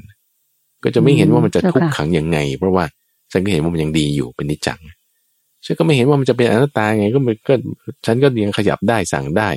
[0.84, 2.84] ก็จะไม่เห็นว่ามันจะทุกข์ขังยังไง เพราะว่า
[3.32, 4.80] ฉันก็เห็นว่ามันยังดีอยู่เป็นนิจจัง
[5.64, 7.54] ฉันก็ไม่เห็นว่ามันจะเป็นอนัตตาไงก็มันก็
[8.06, 9.48] ฉันก็ยังขยับได้สั่งได้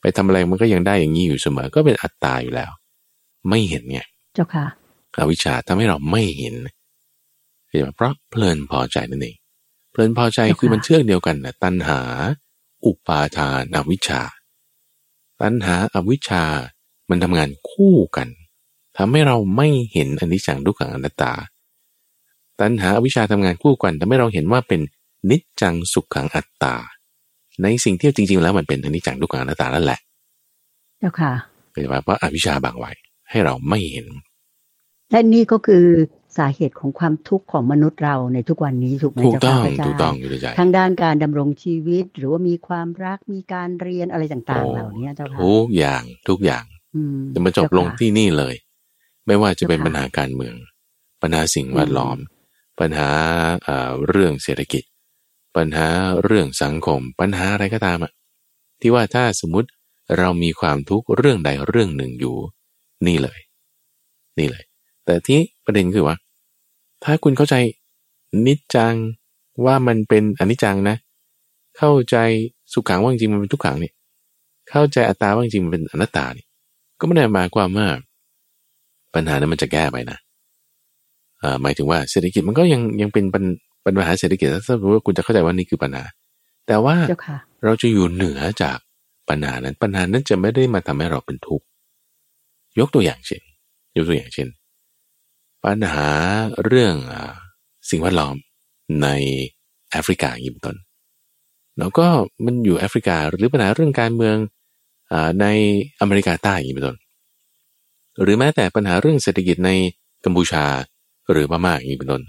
[0.00, 2.70] ไปทำอะไรมันก็ยังได้อย่างนี้อยู่เสมอ ก็เป็นอัตตาอยู่แล้ว
[3.48, 4.00] ไม่เห็นไง
[4.34, 4.66] เจ้าค่ะ
[5.16, 6.54] อวิชชาทำให้เราไม่เห็น
[7.68, 9.36] เห็นไหมเพราะเพลินพอใจนั่นเอง
[9.92, 12.00] เพลินพอใจเจ้าค่ะคือมันเชื่องเดียวกันนะตัณหา
[12.84, 14.22] อุปาทานอวิชชา
[15.40, 16.44] ตัณหาอวิชชา
[17.10, 18.28] มันทำงานคู่กัน
[18.96, 21.32] ทำให้เราไม่เห็นอนิจจังทุกขังอนัตตา
[22.60, 24.80] ตัณหาอวิชชาทำงานคู่กันทำให้เราเห็นว่าเป็น
[25.30, 26.76] นิจจังสุขขังอัตตา
[27.62, 30.00] ในสิ่งที่จริง ๆ แล้วมันเป็นอนิจจังทุกขังอนัตตานั่นแหละ
[30.98, 31.32] เจ้าค่ะ
[31.70, 32.92] เห็นไหมเพราะอวิชชาบังไว้
[33.30, 34.06] ให้เราไม่เห็น
[35.10, 35.86] และนี่ก็คือ
[36.38, 46.64] สาเหตุของความทุกข์ของมนุษย์เราในทุกวันนี้ถูกไหมถูกเจ้าต้อค่ะงพระอาจารย์ถูกต้องอยู่ในใจทั้งด้านการดำรงชีวิต หรือว่ามีความรักมีการเรียนอะไรต่างๆโอ้เหล่านี้เจ้าค่ะทุกอย่างทุกอย่าง
[46.94, 48.54] อืมจะมาจบลงเจ้าค่ะที่นี่เลย
[49.26, 50.54] ไม่ว่าจะเป็นเจ้าค่ะปัญหาการเมือง
[51.22, 52.18] ปัญหาสิ่งแวดล้อม
[52.80, 53.10] ปัญหา
[53.64, 54.84] เอ่อเรื่องเศรษฐกิจ
[55.56, 55.88] ปัญหา
[56.24, 58.12] เรื่องสังคม ปัญหาอะไรก็ตามอะ
[58.80, 59.68] ที่ว่าถ้าสมมุติ
[60.18, 62.36] เรามีความทุกข์เรื่องใดเรื่องหนึ่งอยู่
[63.06, 63.40] นี่เลย
[64.38, 64.64] นี่เลย
[65.04, 66.16] แต่ที่ประเด็นคือว่า
[67.04, 67.54] ถ้าคุณเข้าใจ
[68.46, 68.94] นิจจัง
[69.64, 70.96] ว่ามันเป็นอนิจจังนะ
[71.78, 72.16] เข้าใจ
[72.72, 73.94] สุขขังว่าจริงๆมันเป็นทุกขังเนี่ย
[74.70, 76.46] เข้าใจอัตตาว่าจริงๆมันเป็นอนัตตาเนี่ย
[76.98, 77.86] ก็ไม่ได้หมายความว่า
[79.14, 80.18] ปัญหานั้นมันจะแก้ไปนะ
[81.40, 83.44] เอ่อหมายถึงว่าเศรษฐกิจมันก็ยังยังเป็นปัญ
[83.84, 86.04] ปัญหาเศรษฐกิจถ้าสมมติว่าคุณจะเข้าใจว่านี่คือปัญหา
[86.66, 88.78] แต่ว่าเจ้าค่ะเราจะอยู่เหนือจาก
[89.28, 91.64] ปัญหานั้นปัญหานั้นจะไม่ได้มาทำให้เราเป็นทุกข์
[92.78, 93.42] ยกตัวอย่างเช่น
[93.96, 94.48] ยกตัวอย่างเช่น
[95.64, 96.08] ปัญหา
[96.64, 96.94] เรื่อง
[97.90, 98.36] สิ่งแวดล้อม
[99.02, 99.08] ใน
[99.90, 100.76] แอฟริกาอย่างนี้เป็นต้น
[101.78, 102.06] แล้วก็
[102.44, 104.36] มันอยู่แอฟริกาหรือปัญหาเรื่องการเมือง
[105.12, 105.46] อใน
[106.00, 106.96] อเมริกาใต้อย่างนี้เป็นต้น
[108.22, 109.70] หรือแม้แต่ปัญหาเรื่องเศรษฐกิจใน
[110.24, 110.64] กัมพูชา
[111.30, 112.22] หรือพม่าอย่างนี้เป็นต้น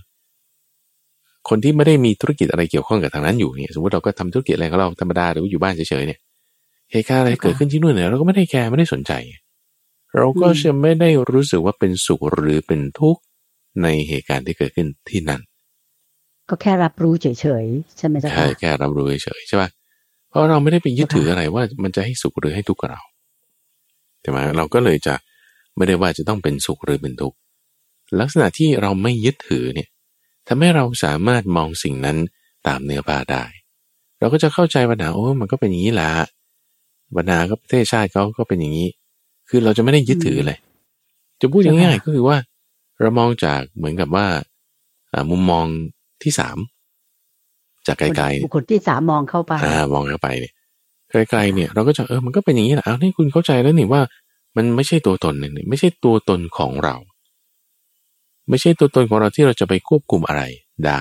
[1.49, 6.19] คนที่ไม่ได้มีธุรกิจอะไรเกี่ยวข้องกับทางนั้นอยู่เนี่ยสมมติเราก็ทำธุรกิจอะไรของเราธรรมดาหรือว่าอยู่บ้านเฉยๆเนี่ย
[6.91, 9.11] เหตุการณ์อะไรเกิดขึ้นที่นู่นเนี่ยเราก็ไม่ได้แคร์ไม่ได้สนใจ
[10.15, 13.21] เราก็จะไม่ได้รู้สึกว่าเป็นสุขหรือเป็นทุกข์
[13.81, 15.41] ในเหตุการณ์ที่เกิดขึ้นที่นั่น
[16.49, 17.27] ก็แค่รับรู้เฉ
[17.63, 19.69] ยๆใช่ไหมจ๊ะใช่แค่รับรู้เฉยๆใช่ป่ะ
[20.29, 23.01] เพราะเราไม่ได้ไปยึดถืออะไรว่ามันจะให้สุขหรือให้ทุกข์กับเรา
[24.21, 25.15] ใช่ไหมเราก็เลยจะ
[25.75, 27.37] ไม่ได้ว่าจะต้องเป็นสุขหรือเป็นทุกข์
[28.19, 29.89] ลักษณะที่เราไม่ยึดถือเนี่ย
[30.47, 32.17] ทำให้เราสามารถมองสิ่งนั้น
[32.67, 33.43] ตามเนื้อผ้าได้
[34.19, 36.11] เราก็จะเข้าใจปัญหาโอ้มันก็เป็นอย่างนี้แหละ
[37.17, 38.89] ปัญหาก็ประเทศชาติเขาก็เป็นอย่างนี้
[39.49, 40.57] คือเราจะไม่ได้ยึดถือเลย
[41.41, 42.37] จะพูดง่ายๆก็คือว่า
[43.01, 44.25] เรามองจากเหมือนกับว่า
[45.31, 45.65] มุมมอง
[46.23, 46.57] ที่สาม
[47.87, 50.53] จากไกลๆบุคคลที่สามมองเข้าไปอ่ามองเข้าไปเนี่ย
[51.29, 54.01] ไกลๆเนี่ย เราก็จะเออมันก็เป็นอย่างนี้แหละเอานี่คุณเข้าใจแล้วนี่ว่า
[54.55, 56.95] มันไม่ใช่ตัวตนเนี่ยไม่ใช่ตัวตนของเรา
[58.49, 60.43] ไม่ใช่ตัวตนของเราที่เราจะไปควบคุมอะไร
[60.85, 60.99] ได้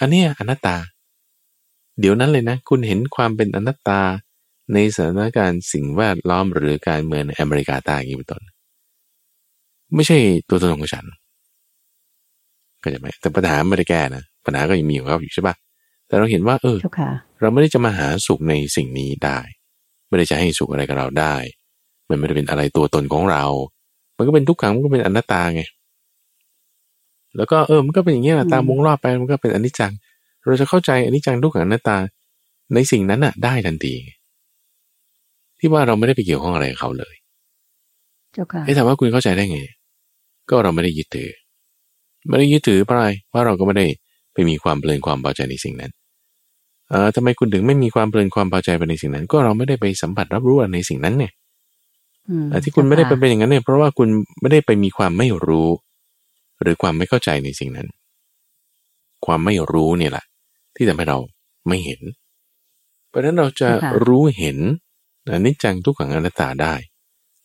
[0.00, 0.76] อันนี้อนัตตา
[2.00, 4.00] เดี๋ยวนั้นเลยนะ คุณเห็นความเป็นอนัตตา
[4.72, 8.42] ในสถานการณ์สิ่งแวดล้อมหรือการเมืองในอเมริกาใต้อย่างนี้เป็นต้น
[9.94, 11.04] ไม่ใช่ตัวตนของฉัน
[12.82, 15.54] ก็จะไหมแต่ปัญหาไม่ได้แก้นะปัญหาก็ยังมีของเขาอยู่ใช่ปะ
[16.06, 16.78] แต่เราเห็นว่า เออ
[17.40, 19.38] เราไม่ได้จะมาหาสุขในสิ่งนี้ได้
[20.08, 21.34] ไม่ได้จะให้สุขอะไรกับเราได้
[22.08, 23.44] มันไม่ได้เป็นอะไรตัวตนของเรา
[24.16, 25.62] มันก็เป็นทุกขังมันก็เป็นอนัตตาไง
[27.36, 29.92] แล้วก็เออมันก็เป็นอย่างนี้แหละตามวงรอบไปมันก็เป็นอนิจจัง
[30.46, 31.96] เราจะเข้าใจอนิจจังทุกขังหน้าตา
[32.74, 33.94] ในสิ่งนั้นน่ะ ได้ทันที
[35.64, 37.14] ที่ว่าเราไม่ได้ไปเกี่ยวข้องอะไรกับเขาเลย
[38.32, 39.60] เจ้าค่ะไอ้ถามว่าคุณเข้าใจได้ไง
[40.50, 41.30] ก็เราไม่ได้ยึดถือ
[42.28, 43.86] ไม่ได้ยึดถือเพราะอะไรว่าเราก็ไม่ได้
[44.32, 45.90] ไปมีความเพลินความพอใจในสิ่งนั้น
[46.90, 51.32] เออทำไมคุณถึงไม่มีความเพลินความพอใจไปในสิ่งนั้น ก็เราไม่ได้ไปสัมผัสรับรู้ในสิ่งนั้นเนี่ย
[52.48, 54.08] แต่ที่คุณไม่ได้เป็นอย่างนั้นเนี่ยเพราะว่าคุณ
[54.40, 55.68] ไม่ได้ไปมีความไม่รู้
[56.62, 57.88] หรือความไม่เข้าใจในสิ่งนั้น
[59.26, 60.24] ความไม่รู้เนี่ยแหละ
[60.74, 61.18] ที่ทำให้เรา
[61.68, 62.00] ไม่เห็น
[63.08, 63.68] เพราะฉะนั้นเราจะ
[64.06, 64.58] รู้เห็น
[65.32, 66.74] อนิจจังทุกขังอนัตตาได้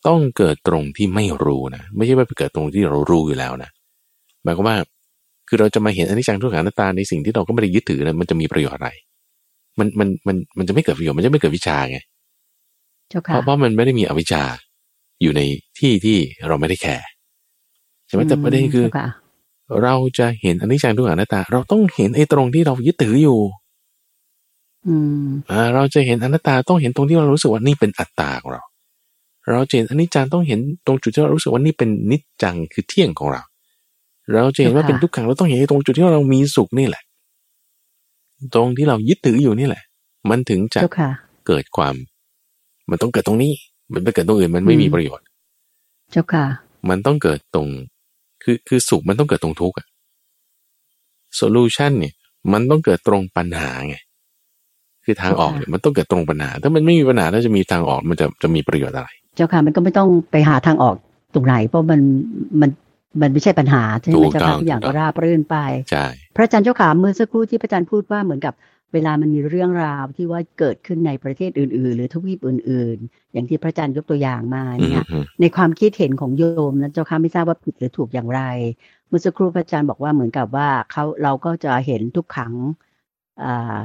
[0.06, 3.70] ต้องเกิดตรงที่ไม่รู้นะไม่ใช่ว่าไปเกิดตรงที่เรารู้อยู่แล้วนะ
[4.44, 4.76] หมายความว่า
[5.48, 8.88] คือเราจะมาเห็นอนิจจังทุกขังอนัตตาในสิ่งที่เราก็ไม่ได้ยึดถือเลยมันจะมีประโยชน์อะไร
[9.78, 11.98] มันมันมันมันจะไม่เกิดประโยชน์มันจะไม่เกิดวิชาไง
[13.22, 14.42] เพราะเพราะมันไม่ได้มีอวิชชา
[15.22, 15.40] อยู่ใน
[15.78, 17.08] ที่ที่เราไม่ได้แคร์
[18.08, 18.86] ช่ไหมแต่ประเด็นคือ
[19.82, 23.59] เราจะเห็นอนิจจังทุกขังหน้าตา เราต้องเห็นไอ้ตรงที่เรายึดถืออยู่อืมอ่า
[25.74, 28.62] เราจะเห็นอนัตตาต้องเห็นตรงที่เรารู้สึกว่านี่เป็นอัตตาของเรา
[29.50, 33.42] เราจะเห็นอนิจจังต้องเห็นตรงจุดที่เรารู้สึกว่านี่เป็นนิจจังคือเที่ยงของเรา
[34.32, 37.02] เราจะเห็นว่าเป็นทุกขังเราต้องเห็นตรงจุดที่เรามีสุขนี่แหละ
[38.54, 39.82] ตรงที่เรายึดถืออยู่นี่แหละ
[40.30, 40.80] มันถึงจะ
[41.46, 41.94] เกิดความ
[42.90, 43.52] มันต้องเกิดตรงนี้
[43.92, 45.24] มันไปเกิดตรงอื่นมันไม่มีประโยชน์
[46.10, 46.44] เจ้าค่ะ
[46.88, 47.68] มันต้องเกิดตรง
[48.42, 49.86] คือคือสุขมันต้องเกิดตรงทุกข์อะ
[51.36, 52.14] โซลูชันเนี่ย
[52.52, 53.96] มันต้องเกิดตรงปัญหาไง
[55.04, 60.96] คือทางออกเนี่ยมันต้องเกิดตรงปัญหา ถ้ามันไม่มีปัญหาแล้วจะมีทางออกมันจะจะมีประโยชน์อะไร เจ้าค่ะมันก็ไม่ต้องไปหาทางออก
[61.34, 62.00] ตรงไหน เพราะมัน
[62.60, 62.70] มัน
[63.20, 65.56] มันไม่ใช่ปัญหาใช่ไหมเจ้าค่ะทุกอย่างก็ราบรื่นไป
[65.90, 68.54] ใช่พระอาจารย์เจ้าขาเมื่อสักครู่ที่พระอาจารย์พูดว่าเหมือนกับ
[68.92, 75.06] เวลามันมีเรื่องราวที่ว่าเกิดขึ้นในประเทศอื่น ๆ หรือทวีปอื่น ๆ อย่างที่พระอาจารย์ยกตัวอย่างมาเนี่ย
[75.40, 78.42] ในความคิดเห็นของโยมนะเจ้าค่ะไม่ทราบว่าผิดหรือถูกอย่างไร
[79.08, 82.52] เมื่อสักครู่พระอาจารย์บอกว่าเหมือนกับว่าเขาเราก็จะเห็นทุกขัง
[83.44, 83.76] อ่า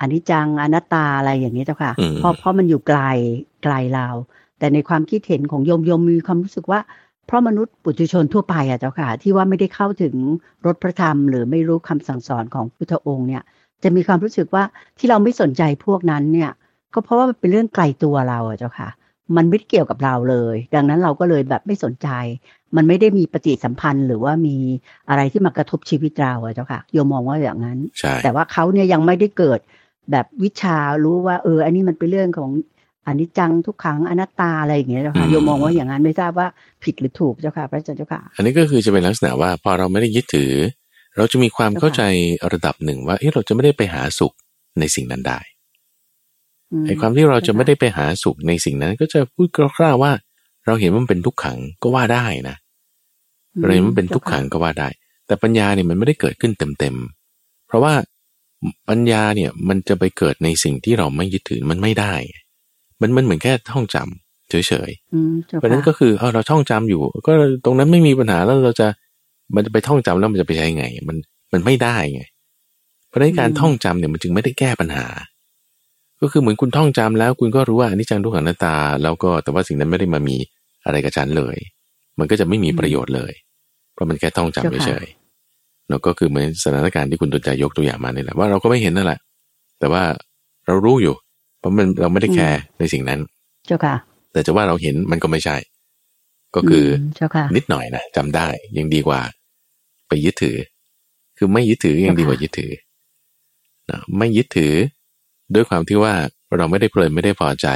[0.00, 3.00] อนิจจังอนัตตาอะไรอย่างนี้เจ้าค่ะเพราะเพราะมันอยู่ไกล
[3.64, 4.08] ไกลเรา
[4.58, 6.80] แต่ในความคิดเห็นของโยมโยมมีความรู้สึกว่า
[7.26, 10.14] เพราะมนุษย์ปุถุชนทั่วไปอะเจ้าค่ะ ที่ว่าไม่ได้เข้าถึง
[10.66, 13.42] รถพระธรรม หรือไม่รู้คำสั่งสอนของพุทธองค์เนี่ย
[13.82, 14.64] จะมีความรู้สึกว่า
[14.98, 16.50] ที่เราไม่สนใจพวกนั้นเนี่ย
[16.94, 18.88] ก็เพราะว่ามันเป็นเรื่องไกลตัวเราอะเจ้าค่ะ
[19.36, 22.08] มันไม่เกี่ยวกับเราเลย ดังนั้นเราก็เลยแบบไม่สนใจ
[22.76, 24.56] มันไม่ได้มีปฏิสัมพันธ์ หรือว่ามี
[25.08, 27.78] อะไรที่มากระทบชีวิตเราเจ้าค่ะโยมมองว่าอย่างนั้น
[28.22, 29.60] แต่ว่าเขาเนี่ยยังไม่ได้เกิด
[30.10, 32.50] แบบวิชารู้ว่า เออ อันนี้มันเป็นเรื่องของ
[33.06, 36.48] อนิจจังทุกขังอนัตตาอะไรอย่างเงี้ยเจ้าค่ะโยมมองว่าอย่างนั้นไม่ทราบว่า
[36.84, 40.52] ผิดหรือถูกเจ้าค่ะ พระอาจารย์เจ้าค่ะ อันนี้ก็คือจะเป็นลักษณะว่าพอเราไม่ได้ยึดถือ
[41.16, 42.02] เราจะมีความเข้าใจ
[42.52, 44.32] ระดับหนึ่งว่าเออเราจะไม่ได้ไปหาสุข
[44.78, 45.38] ในสิ่งนั้นได้
[46.86, 50.12] ไอ้ความที่เราจะไม่ได้ไปหาสุขในสิ่งนั้น ก็จะพูดคร่าวๆว่า
[50.66, 52.56] เราเห็นมันเป็นทุกขังก็ว่าได้นะ
[53.62, 54.88] เราเห็นมันเป็นทุกขังก็ว่าได้
[55.26, 57.92] แต่ปัญญาเนี่ยมันไม่ได้เกิดขึ้นเต็มๆเพราะว่า
[58.88, 62.14] ปัญญาเนี่ยมันจะไปเกิดในสิ่งที่เราไม่ยึดถือมันไม่ได้
[63.00, 67.32] มันมันเหมือนแค่ท่องจำเฉยๆเพราะนั้นก็คือเออเราท่องจำอยู่ ก็
[67.64, 68.86] ตรงนั้นไม่มีปัญหาแล้วเราจะ
[69.54, 71.16] มันจะไปท่องจำแล้วมันจะไปใช้ไง มัน
[71.52, 72.22] มันไม่ได้ไง
[73.08, 75.06] เพราะนั้นการท่องจำเนี่ยมันจึงไม่ได้แก้ปัญหา
[76.20, 80.36] ก็คือเหมือนคุณท่องจำแล้ว คุณก็รู้ว่าอันนี้จังทุกขังหน้าตา แล้วก็แต่ว่าสิ่งนั้นไม่ได้มามี
[80.84, 81.56] อะไรกับฉันเลย
[82.18, 83.32] มันก็จะไม่มีประโยชน์เลย
[83.92, 85.25] เพราะมันแค่ท่องจำเฉยๆ
[85.90, 89.20] แล้วก็คือเหมือนสถานการณ์ที่คุณตุนใจยกตัวอย่างมานี่แหละว่าเราก็ไม่เห็นนั่นแหละ
[89.78, 90.02] แต่ว่า
[90.66, 91.14] เรารู้อยู่
[91.58, 93.20] เพราะมันเราไม่ได้แคร์ในสิ่งนั้น
[93.66, 93.94] เจ้าค่ะ
[94.32, 95.56] แต่จะว่าเราเห็นมันก็ไม่ใช่
[96.54, 99.20] ก็คือเจ้าค่ะนิดหน่อยนะจำได้ยังดีกว่า
[100.08, 100.56] ไปยึดถือ
[101.38, 102.72] คือไม่ยึดถือยังดีกว่ายึดถือ
[103.90, 104.74] นะไม่ยึดถือ
[105.54, 106.14] ด้วยความที่ว่า
[106.56, 107.66] เราไม่ได้เพลินไม่ได้พอใจ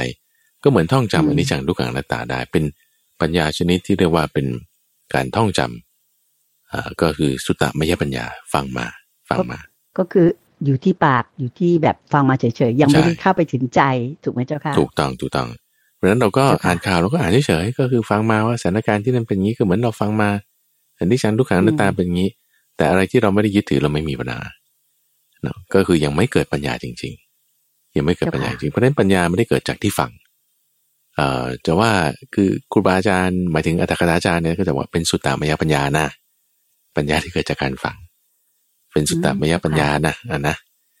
[0.63, 2.63] ก็เหมือนท่องจำอันนี้จังทุกขังหน้าตาได้ เป็น
[3.21, 4.45] ปัญญาชนิดที่เรียกว่าเป็น
[5.13, 5.71] การท่องจำอ่า
[7.01, 8.87] ก็คือสุตตมยปัญญาฟังมา
[9.29, 9.59] ฟังมา
[9.97, 10.27] ก็คือ
[10.65, 13.81] อยู่ที่ปากอยู่ที่แบบฟังมาเฉยๆยังไม่ได้เข้าไปถึงใจ
[14.23, 15.47] ถูกไหมเจ้าค่ะถูกต้องถูกต้อง
[15.95, 20.29] เพราะฉะนั้นเราก็อ่านข่าวเราก็อ่านเฉยๆก็คือฟังมาว่าสถานการณ์ที่นั่นเป็นงี้ก็เหมือนเราฟังมา
[20.97, 22.29] อันที่ฉันทุกขังหน้าตาเป็นงี้
[22.77, 24.41] แต่อะไรที่เราไม่ได้ยึดถือเราไม่มีปัญหา
[25.43, 27.13] เนาะก็คือยังไม่เกิดปัญญาจริง
[27.55, 30.11] ๆ ยังไม่เกิดปัญญาจริงเพราะฉะนั้นปัญญาไม่ได้เกิดจากที่ฟัง
[31.15, 31.91] เอ่อจะว่า
[32.35, 36.07] คือครูบาอาจารย์หมายถึงอัตถกถาจารย์เนี่ยก็จะว่าเป็นสุตตามยปัญญานะ
[36.95, 37.97] ปัญญาที่เกิดจากการฟัง
[38.91, 40.55] เป็นสุตตามยปัญญานะอะนะ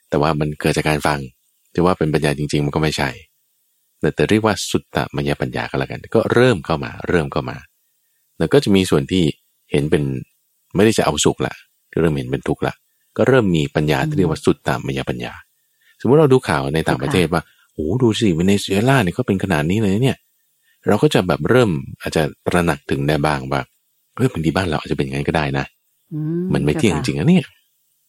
[0.09, 1.19] แต่ว่ามันเกิดจากการฟัง
[1.73, 3.09] ถือว่าเป็นปัญญาจริง ๆ มันก็ไม่ใช่
[3.99, 7.57] แต่แต่เรียกว่าสุตตมยปัญญาก็แล้วกัน ก็เริ่มเข้ามา เริ่มเข้ามา
[8.37, 9.23] แล้วก็จะมีส่วนที่
[9.71, 10.03] เห็นเป็น
[10.75, 11.53] ไม่ได้จะเอาสุขละ
[11.99, 12.73] เริ่มเห็นเป็นทุกข์ละ
[13.17, 15.33] ก็เริ่มมีปัญญาที่เรียกว่าสุตตมยปัญญา
[15.99, 17.41] สมมติเราดูข่าวในต่างประเทศว่า
[17.73, 20.17] โอ้ดูสิเวเนซุเอลาเนี่ยก็เป็นขนาดนี้เลยเนี่ย
[20.87, 21.69] เราก็จะแบบเริ่ม
[22.01, 23.61] อาจจะตระหนักถึงได้บ้างว่า
[24.15, 25.65] เฮ้ยบางทีบ้านเราอาจจะเป็นอย่างนั้นก็ได้นะ
[26.53, 27.45] มันไม่เที่ยงจริงๆนะเนี่ย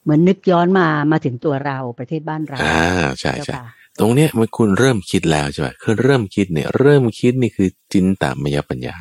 [0.04, 2.84] เหมือนนึกย้อนมามาถึงตัวเราประเทศบ้านเราอ่า
[3.20, 3.56] ใช่ใช่
[4.00, 8.96] ตรงเนี้ยมันคุณเริ่มคิดแล้วใช่ไหมคือเริ่มคิดเนี่ย เริ่มคิดนี่คือจินตามยปัญญา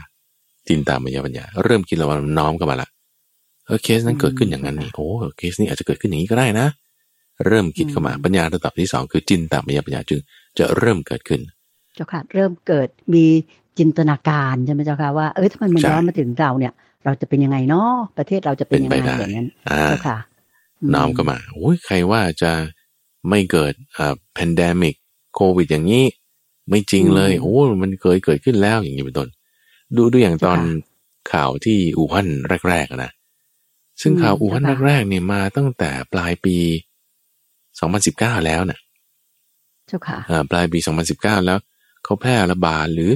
[0.68, 2.90] จินตามยปัญญา เริ่มคิดแล้วว่าน้อมเข้ามาละ
[3.66, 6.68] เออเคสนั้นเกิดขึ้นอย่างนั้นนี่โอ้เคสนี้อาจจะเกิดขึ้นอย่างนี้ก็ได้นะ
[7.46, 10.20] เริ่มคิดเข้ามาปัญญาระดับที่สองคือจินตามยปัญญาจึง
[10.60, 11.42] จะเริ่มเกิดขึ้น
[11.96, 13.26] เจ้าค่ะ เริ่มเกิดมี
[13.80, 16.74] จินตนาการใช่ไหมเจ้าค่ะว่าเออถ้ามันมันย้อนมาถึงเราเนี่ย
[17.06, 19.48] เราจะเป็นยังไงเนาะประเทศเราจะเป็นยังไงอย่างนั้น
[19.88, 20.18] เจ้าค่ะ
[20.94, 22.52] น้อมก็มาโอ้ยใครว่าจะ
[23.30, 24.96] ไม่เกิดอ่า pandemic
[25.36, 26.06] โควิดอย่างนี้
[26.70, 29.30] ไม่จริงเลย โอ้มันเคยเกิดขึ้นแล้วอย่างนี้เป็นต้น
[29.96, 30.60] ดูดูอย่างตอน
[31.32, 32.28] ข่าวที่อู่ฮั่น
[32.70, 33.12] แรกๆนะ
[34.02, 36.58] ซึ่งข่าวอู่ฮั่นแรกๆเนี่ยมาตั้งแต่ปลายปี
[37.72, 38.80] 2019 แล้วนะ
[39.88, 40.80] เจ้าค่ะอ่าปลายปี
[41.12, 41.60] 2019 แล้ว
[42.04, 43.12] เขาแพร่ระบาดหรือ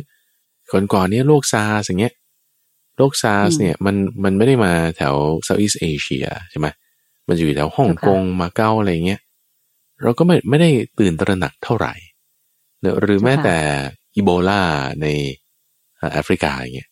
[0.93, 2.13] ก่อนๆนี้โรคซาร์สอย่างเงี้ย
[2.98, 6.68] โรคซาร์สเนี่ยมันมันไม่ได้มาแถว Southeast Asia ใช่ไหม
[7.28, 9.22] มันอยู่แถวฮ่องกงมาเก้าอะไรเงี้ย
[10.02, 11.94] เราก็ไม่ไม่ได้ตื่นตระหนักเท่าไหร่
[13.02, 13.58] หรือแม้แต่
[14.16, 14.62] อีโบลา
[15.02, 15.08] ใน
[16.14, 16.90] แอฟริกาอย่างเงี้ย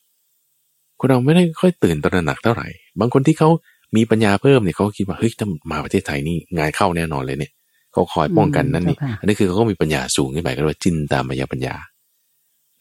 [1.00, 2.68] คนเราไม่ได้ค่อยตื่นตระหนักเท่าไหร่
[3.00, 3.50] บางคนที่เขา
[3.96, 7.52] มีปัญญาเพิ่มเนี่ยเขาคิดว่าเฮ้ยถ้ามาประเทศไทยนี่งานเข้าแน่นอนเลยเนี่ย
[7.94, 11.76] เขาคอยป้องกันนั่นนี่อันนี้คือเขาก็มีปัญญาสูงขึ้นไปก็เรียกว่าจินตามยปัญญา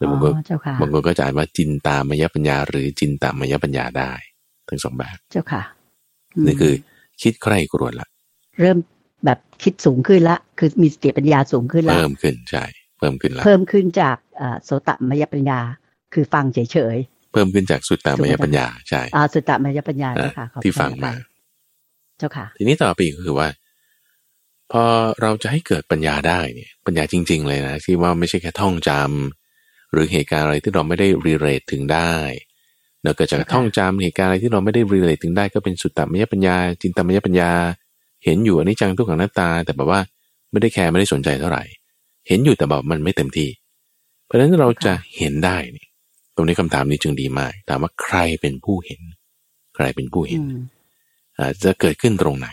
[0.02, 0.32] แล้วบางคน
[0.80, 4.12] บางคนก็จะอ่านว่าจินตามยปัญญา หรือจินตามยปัญญาได้
[4.68, 5.62] ทั้งสองแบบ เจ้าค่ะ
[6.46, 6.74] นี่คือ
[7.22, 8.08] คิดใคร่ครวญละ
[8.60, 8.78] เริ่ม
[9.24, 12.64] แบบคิดสูงขึ้นละ คือมีสติปัญญาสูงขึ้นละเพิ่มขึ้นใช่
[12.98, 14.16] เพิ่มขึ้นละเพิ่มขึ้นจาก
[14.64, 15.60] โสตมยปัญญา
[16.14, 21.12] คือฟังเฉยๆเพิ่มขึ้นจากสุตตามยปัญญาใช่อ่าสุตตมยปัญญาค่ะที่ฟังมา
[22.18, 23.48] เจ้าค่ะ ทีนี้ต่อไปก็คือว่า
[24.72, 24.84] พอ
[25.22, 29.41] เราจะให้เกิดปัญญาได้เนี่ย ปัญญาจริง ๆ เลยนะที่ว่าไม่ใช่แค่ท่องจำ
[29.92, 32.14] หรือเหตุการณ์อะไรที่เราไม่ได้รีเลทถึงได้
[33.00, 37.50] เนื่องจากท่องจำเหตุการณ์อะไรที่เราไม่ได้รีเลทถึงได้ก็เป็นสุตตมยปัญญา จินตมยปัญญา
[38.24, 40.00] เห็นอยู่อันนี้จังทุกขังหน้าตา แต่แบบว่า
[40.50, 41.62] ไม่ได้แคร์ไม่ได้สนใจเท่าไหร่
[42.28, 43.48] เห็นอยู่แต่แบบมันไม่เต็มที่
[44.24, 45.86] เพราะฉะนั้นเราจะเห็นได้นี่
[46.34, 49.00] ตรงนี้คำถามนี้จึงดีมากถามว่าใครเป็นผู้เห็น
[49.74, 50.42] ใครเป็นผู้เห็น
[51.40, 52.48] อาจจะเกิดขึ้นตรงไหน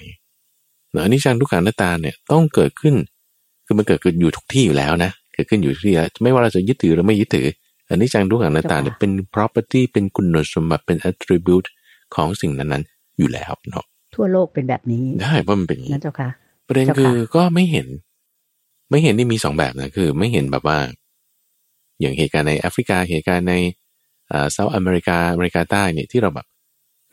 [1.04, 2.96] อันนี้จังทุกขังหน้าตาเนี่ยต้องเกิดขึ้น
[3.66, 7.48] คือมันเกิดขึ้นอยู่ทุกที่อยู่แล้วนะเกิดขึ้นอยู่ที่ไม่ว่าเราจะยึดถือหรือไม่ยึดถือ
[7.90, 11.68] อันนี้จังทุกขังหน้าตาเนี่ยเป็น property เป็นคุณสมบัติเป็น attribute
[12.16, 16.30] ของสิ่งนั้นๆอยู่แล้วเนาะทั่วโลกเป็นแบบนี้ได้เพราะมันเป็นอย่างนี้นะเจ้าค่ะ
[16.68, 17.88] ประเด็นคือก็ไม่เห็น
[18.92, 20.78] ไม่เห็นนี่มีสองแบบนะคือ ไม่เห็นแบบว่า
[22.00, 23.54] อย่างเหตุการณ์ในแอฟริกาเหตุการณ์ใน
[24.32, 26.48] อ่าเซาท์อเมริกาอเมริกาใต้เนี่ยที่เราแบบ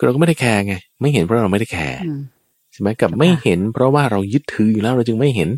[0.04, 1.98] เราก็ไม่ได้แคร์ไง ไม่เห็นเพราะเราไม่ได้แคร์
[2.72, 5.50] ใช่ไหมกับไม่เห็น เพราะว่าเรายึดถืออยู่แล้วเราจึงไม่เห็น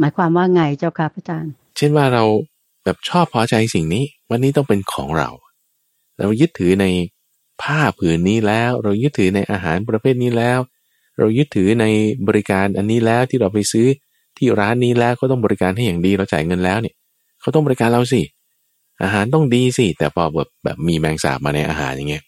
[0.00, 2.24] หมายความว่าไงเจ้าค่ะพระอาจารย์ เช่นว่าเรา
[2.84, 5.28] แบบชอบพอใจสิ่งนี้ วันนี้ต้องเป็นของเรา
[6.18, 6.86] เรายึดถือใน
[7.62, 10.58] ผ้าผืนนี้แล้ว เรายึดถือในอาหารประเภทนี้แล้ว
[11.18, 11.84] เรายึดถือใน
[12.28, 13.86] บริการอันนี้แล้วที่เราไปซื้อ
[14.36, 16.94] ที่ร้านนี้แล้วก็ต้องบริการให้อย่างดีเราจ่ายเงินแล้วเนี่ย
[17.40, 18.22] เขาต้องบริการเราสิ
[19.02, 22.24] อาหารต้องดีสิแต่พอแบบแบบมีแมงสาบมาในอาหารอย่างเงี้ย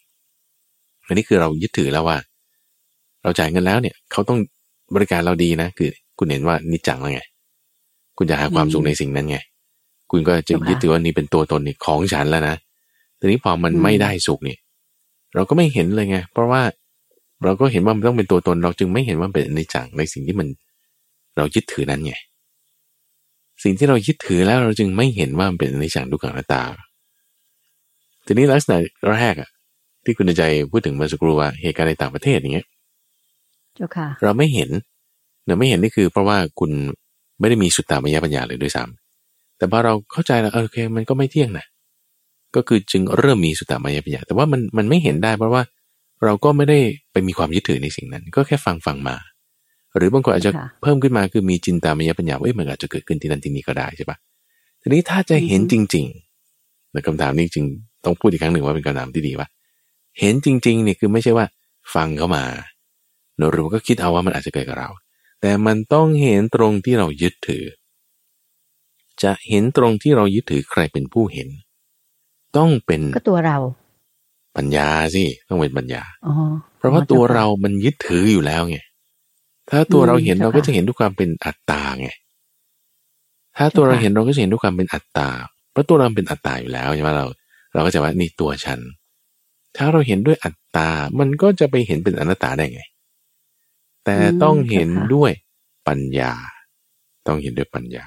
[1.07, 2.17] อันนี้คือเรายึดถือแล้วว่า
[3.23, 4.39] เราจ่ายเงินแล้วเนี่ยเขาต้อง
[4.95, 7.21] บริการเราดีนะ คือคุณเห็นว่านิจังแล้วไง
[8.21, 9.37] คุณจะหาความสุขในสิ่งนั้นไง
[10.11, 12.55] คุณก็จะยึดถือว่านี่เป็นตัวตนนี่ของฉันแล้วนะ
[13.19, 14.57] ทีนี้พอมันไม่ได้สุขนี่
[15.35, 16.61] เราก็ไม่เห็นเลยไง เพราะว่า
[17.43, 20.47] เราก็เห็นว่ามันต้องเป็นตัวตน เราจึงไม่เห็นว่าเป็นอนิจจังในสิ่งที่มัน
[21.37, 22.13] เรายึดถือนั้นไง
[23.63, 26.61] สิ่งที่เรายึดถือแล้วเราจึงไม่เห็นว่ามันเป็นอนิจจังทุกขังอนัตตา
[28.25, 28.77] ทีนี้ลักษณะ
[29.11, 29.49] แรกอะ
[30.03, 32.67] ที่คุณใจพูดถึงเมื่อสักครู่ว่าเหตุการณ์ในต่างประเทศอย่างเงี้ย
[33.75, 34.69] เจ้าค่ะเราไม่เห็น
[35.47, 36.71] เราไม่เห็นนี่คือเพราะว่าคุณ
[37.39, 41.65] ไม่ได้มีสุตตามยปัญญาเลยด้วยซ้ำแต่พอเราเข้าใจแล้วโอเคมันก็ไม่เที่ยงนะ
[42.55, 45.63] ก็คือจึงเริ่มมีสุตตามยปัญญา แต่ว่ามันมันไม่เห็นได้เพราะว่า
[46.23, 46.79] เราก็ไม่ได้
[47.11, 49.15] ไปมีความยึดถือในสิ่งนั้น ก็แค่ฟังฟังมา
[49.95, 54.17] หรือบางคนอาจจะเพิ่มขึ้นมาคือมีจินตามยปัญญาว่ามันอาจจะเกิดขึ้นที่นั่นที่นี่ก็ได้ใช่ปะ
[54.81, 57.65] ทีนี้ถ้าจะเห็นจริงๆในคำถามนี้จริง
[58.05, 59.47] ต้องพูดอีกครั้งหนึ่งว่าเป็นคำถามที่ดีว่า
[60.19, 61.45] เห็นจริงๆเนี่ยคือไม่ใช่ว่า
[61.95, 62.43] ฟังเข้ามา
[63.51, 64.89] หรือก็คิดเอาว่ามันอาจจะเกิดกับเรา
[65.41, 67.65] แต่มันต้องเห็นตรงที่เรายึดถือ
[69.23, 71.49] จะเห็นตรงที่เรายึดถือใครเป็นผู้เห็น
[72.57, 73.57] ต้องเป็นก็ตัวเรา
[74.57, 76.33] ปัญญาสิต้องเป็นปัญญาอ๋อ
[76.77, 78.77] เพราะว่าตัวเรามันยึดถืออยู่แล้วไง
[79.69, 82.09] ถ้าตัวเราเห็นอืมเราก็จะเห็นด้วยความเป็นอัตตาไง
[83.57, 85.29] ถ้าตัวเราค่ะเห็นเราก็จะเห็นด้วยความเป็นอัตตา
[85.71, 87.25] เพราะตัวเราเป็นอัตตาอยู่แล้วใช่ไหมเรา
[87.73, 88.79] เราก็จะว่านี่ตัวฉัน
[89.77, 92.81] ถ้าเราเห็นด้วยอัตตา มันก็จะไปเห็นเป็นอนัตตาได้ไง
[94.09, 95.31] แต่ต้องเห็นด้วย
[95.87, 96.31] ปัญญา
[97.27, 98.05] ต้องเห็นด้วยปัญญา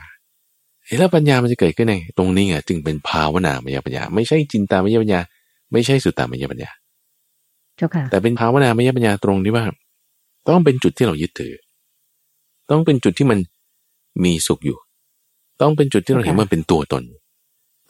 [0.85, 5.21] เฮ้ยแล้วปัญญามันจะเกิดขึ้นไงตรงนี้อะจึงเป็นภาวนามยปัญญา ไม่ใช่จินตามยปัญญา
[5.73, 6.71] ไม่ใช่สุตตามยปัญญา
[7.77, 9.65] เจ้าค่ะแต่เป็นภาวนามยปัญญาตรงที่ว่า
[10.49, 11.55] ต้องเป็นจุดที่เรายึดถือ
[12.71, 13.39] ต้องเป็นจุดที่มัน
[14.25, 14.79] มีสุขอยู่
[15.61, 17.03] ต้องเป็นจุดที่เราเห็นว่าเป็นตัวตน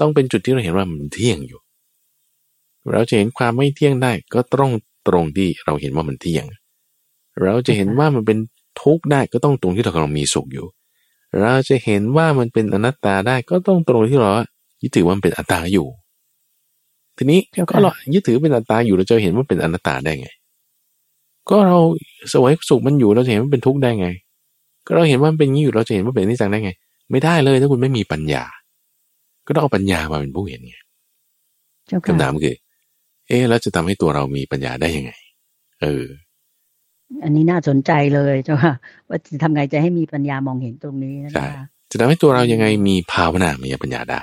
[0.01, 1.61] ต้องเป็นจุดที่เราเห็นว่ามันเที่ยงอยู่
[2.92, 4.72] เราจะเห็นความไม่เที่ยงได้ก็ต้อง
[5.09, 6.44] ตรงที่เราเห็นว่ามันเที่ยง
[7.40, 8.38] เราจะเห็นว่ามันเป็น
[8.83, 10.66] ทุกข์ได้ก็ต้องตรงที่เรากำลังมีสุขอยู่
[11.40, 14.31] เราจะเห็นว่ามันเป็นอนัตตาได้ก็ต้องตรงที่เรา
[14.83, 15.87] ยึดถือว่ามันเป็นอัตตาอยู่
[17.16, 20.29] ทีนี้เจ้าค่ะก็เรายึดถือเป็นอัตตาอยู่เราจะเห็นว่าเป็นอนัตตาได้ไง
[21.51, 21.79] ก็เรา
[22.33, 24.09] สวยสุขมันอยู่เราจะเห็นว่าเป็นทุกข์ได้ไง
[24.87, 26.73] ก็เราเห็นว่ามันเป็นอย่างนี้อยู่เราจะเห็นว่าเป็นอนิจจังได้ไง
[27.11, 28.45] ไม่ได้เลยถ้าคุณไม่มีปัญญา
[29.47, 30.77] ก็ต้องเอาปัญญามาเป็นผู้เห็นไง
[31.87, 32.57] เจ้าค่ะคำถามคือ
[33.29, 35.12] เอ๊ะแล้วจะทำให้ตัวเรามีปัญญาได้ยังไง
[35.83, 36.05] เออ
[37.25, 38.75] อันนี้น่าสนใจเลยเจ้าค่ะ
[39.09, 44.22] ว่าจะทำไงจะให้มีปัญญามองเห็นตรงนี้นะใช่คะจะทำให้ตัวเรายังไงมีภาวนามยปัญญาได้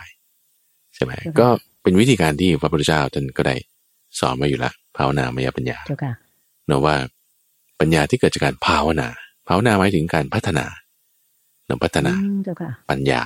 [0.95, 1.47] ใช่ไหมใช่ค่ะก็
[1.83, 3.55] เป็นวิธีการที่พระพุทธเจ้าท่านก็ได้
[4.19, 6.13] สอนมาอยู่ละภาวนามยปัญญาเจ้าค่ะ
[6.67, 6.95] เนอะว่า
[7.79, 9.07] ปัญญาที่เกิดจากการภาวนา
[9.47, 10.65] ภาวนาหมายถึงการพัฒนา
[11.65, 13.21] เนอะพัฒนาอืมเจ้าค่ะปัญญา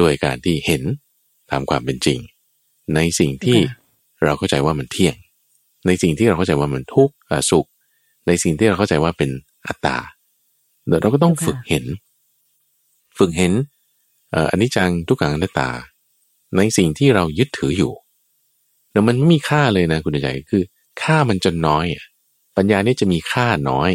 [0.00, 0.82] ด้วยการที่เห็น
[1.50, 2.18] ตามความเป็นจริง
[2.94, 3.76] ในสิ่งที่ค่ะ
[4.24, 5.16] เราเข้าใจว่ามันเที่ยง
[5.86, 7.66] ในสิ่งที่เราเข้าใจว่ามันทุกข์อ่าสุข
[8.26, 9.30] ในสิ่งที่เราเข้าใจว่าเป็น
[9.66, 9.96] อัตตา
[10.86, 11.84] เดี๋ยวเราก็ต้องฝึกเห็น
[13.18, 13.52] ฝึกเห็น
[14.30, 15.68] เอ่ออนิจจังทุกขังอนัตตา
[16.56, 17.92] ในสิ่งที่เรายึดถืออยู่
[18.90, 20.62] เดี๋ยวมันไม่มีค่าเลยนะคุณใจคือ
[21.02, 22.04] ค่ามันจะน้อยอะ
[22.56, 23.90] ปัญญานี่จะมีค่าน้อย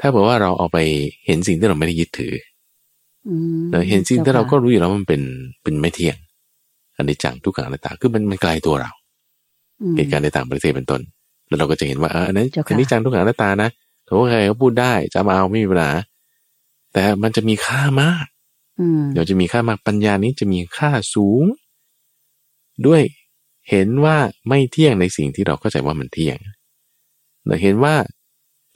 [0.00, 0.78] ถ้าบอกว่าเราเอาไป
[1.26, 2.34] เห็นสิ่งที่เราไม่ได้ยึดถือ
[3.28, 5.22] อืมเออเห็นสิ่งที่จ้เราค่ะก็รู้อยู่แล้วว่ามันเป็น
[5.62, 6.16] เป็นไม่เที่ยง
[6.96, 8.90] อันนี้จังทุกขังอนัตตาคือมันมันไกลตัวเรา
[9.80, 11.00] อืมเหตุการณ์ในต่างประเทศเป็นต้น
[11.48, 13.70] แล้วเราก็จะเห็นว่าเอออันนั้นเจ้าค่ะอันนี้จังทุกขังอนัตตานะ
[14.06, 15.92] โถใครก็พูดได้จะมาเอาไม่มีปัญหา
[16.92, 18.26] แต่มันจะมีค่ามาก
[18.80, 21.44] อืมเดี๋ยวจะมีค่ามากปัญญานี้จะมีค่าสูง
[22.86, 23.02] ด้วย
[23.70, 24.16] เห็นว่า
[24.48, 26.38] ไม่เที่ยงในสิ่งที่เราเข้าใจว่ามันเที่ยง
[27.46, 27.94] เราเห็นว่า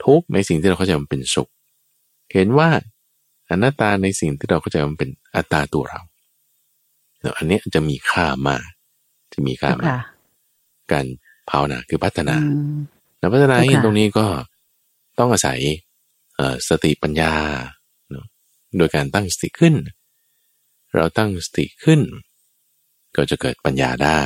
[0.03, 1.49] ทุกข์ในสิ่งที่เราเข้าใจว่ามันเป็นสุข
[2.33, 2.69] เห็นว่า
[3.49, 6.01] อนัตตาในสิ่งที่เราเข้าใจว่ามันเป็นอัตตาตัวเรา
[7.19, 8.65] เดี๋ยวอันนี้จะมีค่ามาก
[9.33, 9.99] จะมีค่าเจ้ามากค่ะ
[10.91, 11.05] การ
[11.49, 12.77] ภาวนาคือพัฒนาอืม
[13.19, 14.25] แล้วพัฒนาให้เห็นเจ้าค่ะตรงนี้ก็
[15.19, 15.59] ต้องอาศัย
[16.35, 17.33] เอ่อสติปัญญา
[18.09, 18.25] เนอะ
[18.77, 19.75] โดยการตั้งสติขึ้น
[20.95, 22.01] เราตั้งสติขึ้น
[23.15, 24.21] ก็จะเกิดปัญญาได้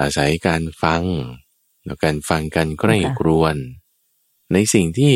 [0.00, 1.02] อาศัยการฟัง
[1.84, 3.56] แล้วการฟังกันใกล้ครวน
[4.52, 5.14] ในสิ่งที่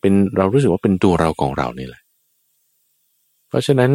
[0.00, 2.02] เป็นเรารู้สึกว่าเป็นตัวเราของเรานี่แหละ
[3.48, 3.90] เพราะฉะนั้น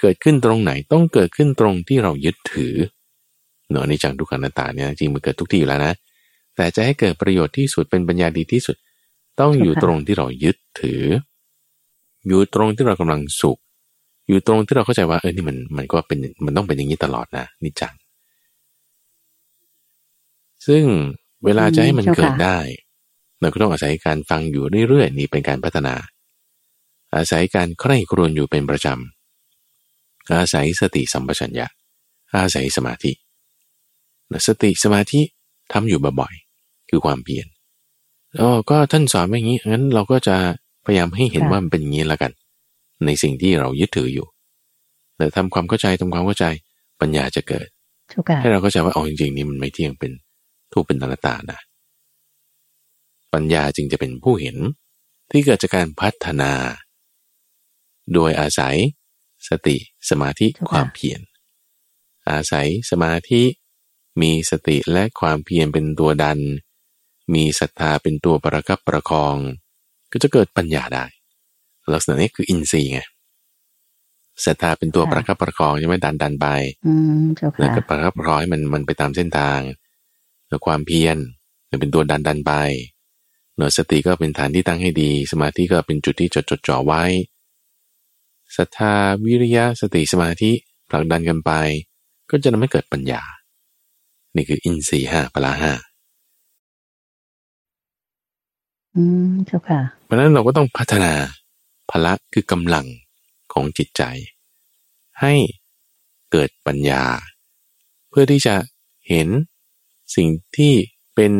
[0.00, 2.74] เกิดขึ้นตรงไหนต้องเกิดขึ้นตรงที่เรายึดถือ
[3.70, 5.94] เนอะในจังทุกขันตตาเนี่ยจริงมันเกิดทุกที่อยู่แล้วนะ
[6.56, 8.76] แต่จะให้เกิดประโยชน์ที่สุดเป็นปัญญาดีที่สุด
[9.40, 11.02] ต้องอยู่ตรงที่เรายึดถือ
[12.28, 13.58] อยู่ตรงที่เรากำลังสุข
[14.28, 17.94] อยู่ตรงที่เราเข้าใจว่าเออนี่มันมันก็เป็นมันต้องเป็นอย่างนี้ตลอดนะนิจจัง
[20.66, 20.84] ซึ่ง
[21.44, 22.58] เวลาจะให้มันเจ้าค่ะเกิดได้
[23.40, 25.94] เราก็ต้องอาศัยการฟังอยู่เรื่อยๆนี่เป็นการพัฒนา
[27.16, 31.66] อาศัยการใคร่ครวญอยู่เป็นประจำอาศัยสติสัมปชัญญะ
[32.36, 33.12] อาศัยสมาธิ
[34.46, 35.20] สติสมาธิ
[35.72, 37.46] ทำอยู่บ่อยๆคือความเพียร
[38.34, 40.36] แล้วก็ท่านสอนมาอย่างนี้งั้นเราก็จะ
[40.86, 42.32] พยายามให้เห็นค่ะว่ามันเป็นอย่างนี้แล้วกัน
[43.06, 44.26] ในสิ่งที่เรายึดถืออยู่
[45.16, 46.46] แต่ทำความเข้าใจทำความเข้าใจ
[47.00, 47.66] ปัญญาจะเกิด
[48.08, 50.12] เจ้าค่ะให้เราเข้าใจว่าเอาจริงๆนี่มันไม่เที่ยงเป็น
[50.72, 51.60] ทุกข์เป็นอนัตตานะ
[53.34, 54.56] ปัญญาจึงจะเป็นผู้เห็น
[55.30, 56.52] ที่เกิดจากการพัฒนา
[58.14, 58.76] โดยอาศัย
[59.48, 59.76] สติ
[60.10, 61.20] สมาธิเจ้าค่ะความเพียร
[62.30, 63.42] อาศัยสมาธิ
[64.22, 66.38] มีสติและความเพียรเป็นตัวดัน
[67.34, 69.36] มีศรัทธาเป็นตัวประคับประคอง
[70.12, 71.04] ก็จะเกิดปัญญาได้
[71.92, 73.00] ลักษณะนี้คืออินทรีย์ไง
[74.44, 76.46] ศรัทธาเป็นตัวประคับประคองใช่ไหมดันดันไป
[76.86, 76.92] อื
[77.22, 79.60] มเจ้าแล้วค่ะก็ประคับประคองให้มันมันไปตามเส้นทาง
[80.48, 81.16] แล้วความเพียร
[81.80, 82.52] เป็นตัวดันดันไป
[83.56, 87.02] หน่วยสติก็เป็นฐานที่ตั้งให้ดี สมาธิก็เป็นจุดที่จดจดจ่อไว้
[88.56, 88.94] ศรัทธา
[89.24, 90.52] วิริยะสติสมาธิ
[90.90, 91.52] ผลักดันกันไป
[92.30, 93.22] ก็จะทำให้เกิดปัญญา
[94.34, 95.72] นี่คืออินทรีย์ห้าพละห้า
[98.94, 101.12] อืมเจ้าค่ะเพราะฉะนั้นเราก็ต้องพัฒนา
[101.90, 102.86] พละคือกำลัง
[103.52, 104.02] ของจิตใจ
[105.20, 105.34] ให้
[106.30, 107.02] เกิดปัญญา
[108.10, 108.54] เพื่อที่จะ
[109.08, 109.28] เห็น
[110.16, 110.72] สิ่งที่
[111.14, 111.32] เป็น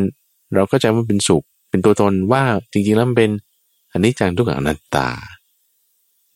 [0.54, 3.30] เราก็จะว่าเป็นสุข เป็นตัวตนว่าจริงๆแล้วมันเป็น
[3.92, 5.08] อันนี้จังทุกขังอนัตตา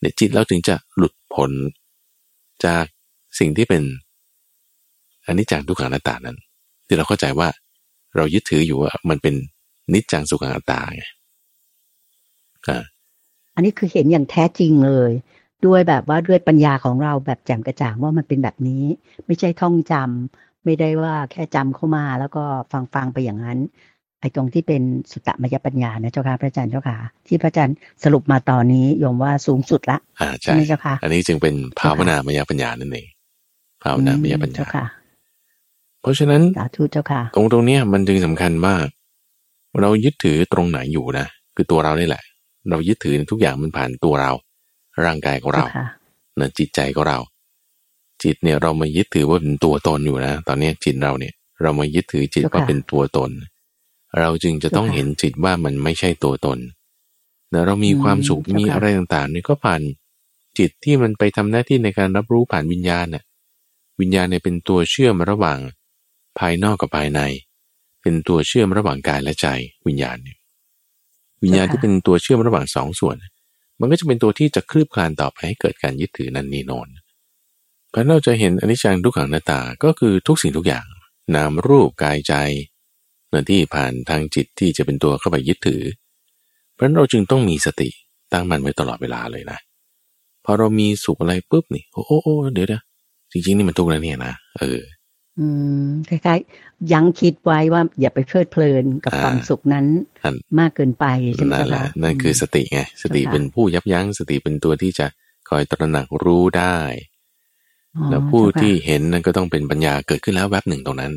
[0.01, 1.51] เนี่ยจิตเราถึงจะหลุดพ้น
[2.65, 2.85] จาก
[3.39, 3.83] สิ่งที่เป็น
[5.27, 6.39] อันนี้จังทุกขังอนัตตานั้น
[6.87, 7.49] ที่เราเข้าใจว่า
[8.17, 9.35] เรายึดถืออยู่ว่ามันเป็น
[9.93, 11.05] นิจจังสุขังอนัตตาไง
[12.69, 12.85] อ่า
[13.55, 15.13] อันนี้คือเห็นอย่างแท้จริงเลย
[15.67, 18.85] ด้วยแบบว่าด้วยปัญญาของเราแบบแจ่มกระจ่างว่ามันเป็นแบบนี้
[19.27, 23.59] ไม่ใช่ท่องจำไม่ได้ว่าแค่จำเข้ามาแล้วก็ฟังฟังๆไปอย่างนั้น
[24.21, 33.07] ไอ้ตรงที่เป็นสุตตมยปัญญานะเจ้าค่ะพระอาจารย์เจ้าค่ะ ที่พระอาจารย์สรุปมาตอนนี้โยมว่าสูงสุดละอ่าใช่ใช่ไหมเจ้าค่ะ อันนี้จึงเป็นภาวนามยปัญญานั่นเอง
[33.83, 34.87] ภาวนามยปัญเจ้าญาค่ะ
[36.05, 38.87] เพราะฉะนั้นสาธุเจ้าค่ะ ตรงตรงเนี้ยมันจึงสำคัญมาก
[39.81, 42.23] เรายึดถือตรงไหนอยู่นะคือตัวเรานี่แหละ
[42.71, 44.33] เรายึดถือทุกอย่างมันผ่านตัวเรา
[45.05, 45.87] ร่างกายของเราเจ้าค่ะ
[46.37, 47.19] เนะจิตใจของเรา
[48.23, 53.31] จิตเนี่ยเรามายึดถือว่าเป็นตัวตนอยู่นะ ตอนเนี้ยจิตเราเนี่ย เรามายึดถือจิตเจ้าค่ะว่าเป็นตัวตน
[54.19, 56.59] เราจึงจะต้องเจ้าค่ะเห็นจิตว่ามันไม่ใช่ตัวตน
[57.53, 59.81] นะเรามีอืมความสุขเจ้าค่ะมีอะไรต่างๆเนี่ยก็ผ่าน
[60.59, 63.25] จิตที่มันไปทำหน้าที่ในการรับรู้ผ่านวิญญาณน่ะ
[64.01, 65.59] วิญญาณเนี่ยเป็นตัวเชื่อมระหว่าง
[66.39, 67.21] ภายนอกกับภายใน
[68.03, 69.47] เป็นตัวเชื่อมระหว่างกายและใจ
[69.87, 70.39] วิญญาณเนี่ย
[71.43, 73.17] วิญญาณที่เป็นตัวเชื่อมระหว่างสองส่วน
[73.81, 76.89] มันก็จะเป็นตัวที่จะคลืบคลานต่อไปให้เกิดการยึดถือนันนีโนน
[77.91, 80.87] เพราะเราจะเห็นอนิจจังทุกขังหน้าตา ก็คือทุกสิ่งทุกอย่าง
[81.35, 82.35] นามรูปกายใจ
[83.29, 85.83] เนื่อที่ผ่านทางจิตที่จะเป็นตัวเข้าไปยึดถือ
[86.73, 87.89] เพราะฉะนั้นเราจึงต้องมีสติ
[88.33, 89.59] ตั้งมันไว้ตลอดเวลาเลยนะ
[90.45, 92.83] พอเรามีสุขอะไรปุ๊บนี่โอ้โอ้โอ้เดี๋ยวเดี๋ยว
[93.33, 94.81] จริงๆนี่มันทุกข์แล้วเนี่ยนะ เออ
[95.39, 95.47] อื
[95.85, 99.87] มคล้ายๆ ยังคิดไว้ว่าอย่าไปเพลิดเพลินกับอ่าความสุขนั้น
[100.25, 101.05] นั่นมากเกินไป
[101.35, 105.07] ใช่ไหมนั่นเจ้าแหละค่ะนั่นคือสติไงสติค่ะเป็นผู้ยับยั้งสติเป็นตัวที่จะ
[105.49, 106.79] คอยตระหนักรู้ได้
[107.97, 111.13] อ๋อแล้วผู้เจ้าค่ะที่เห็นนั่นก็ต้องเป็นปัญญาเกิดขึ้นแล้วแวบหนึ่งตรงนั้น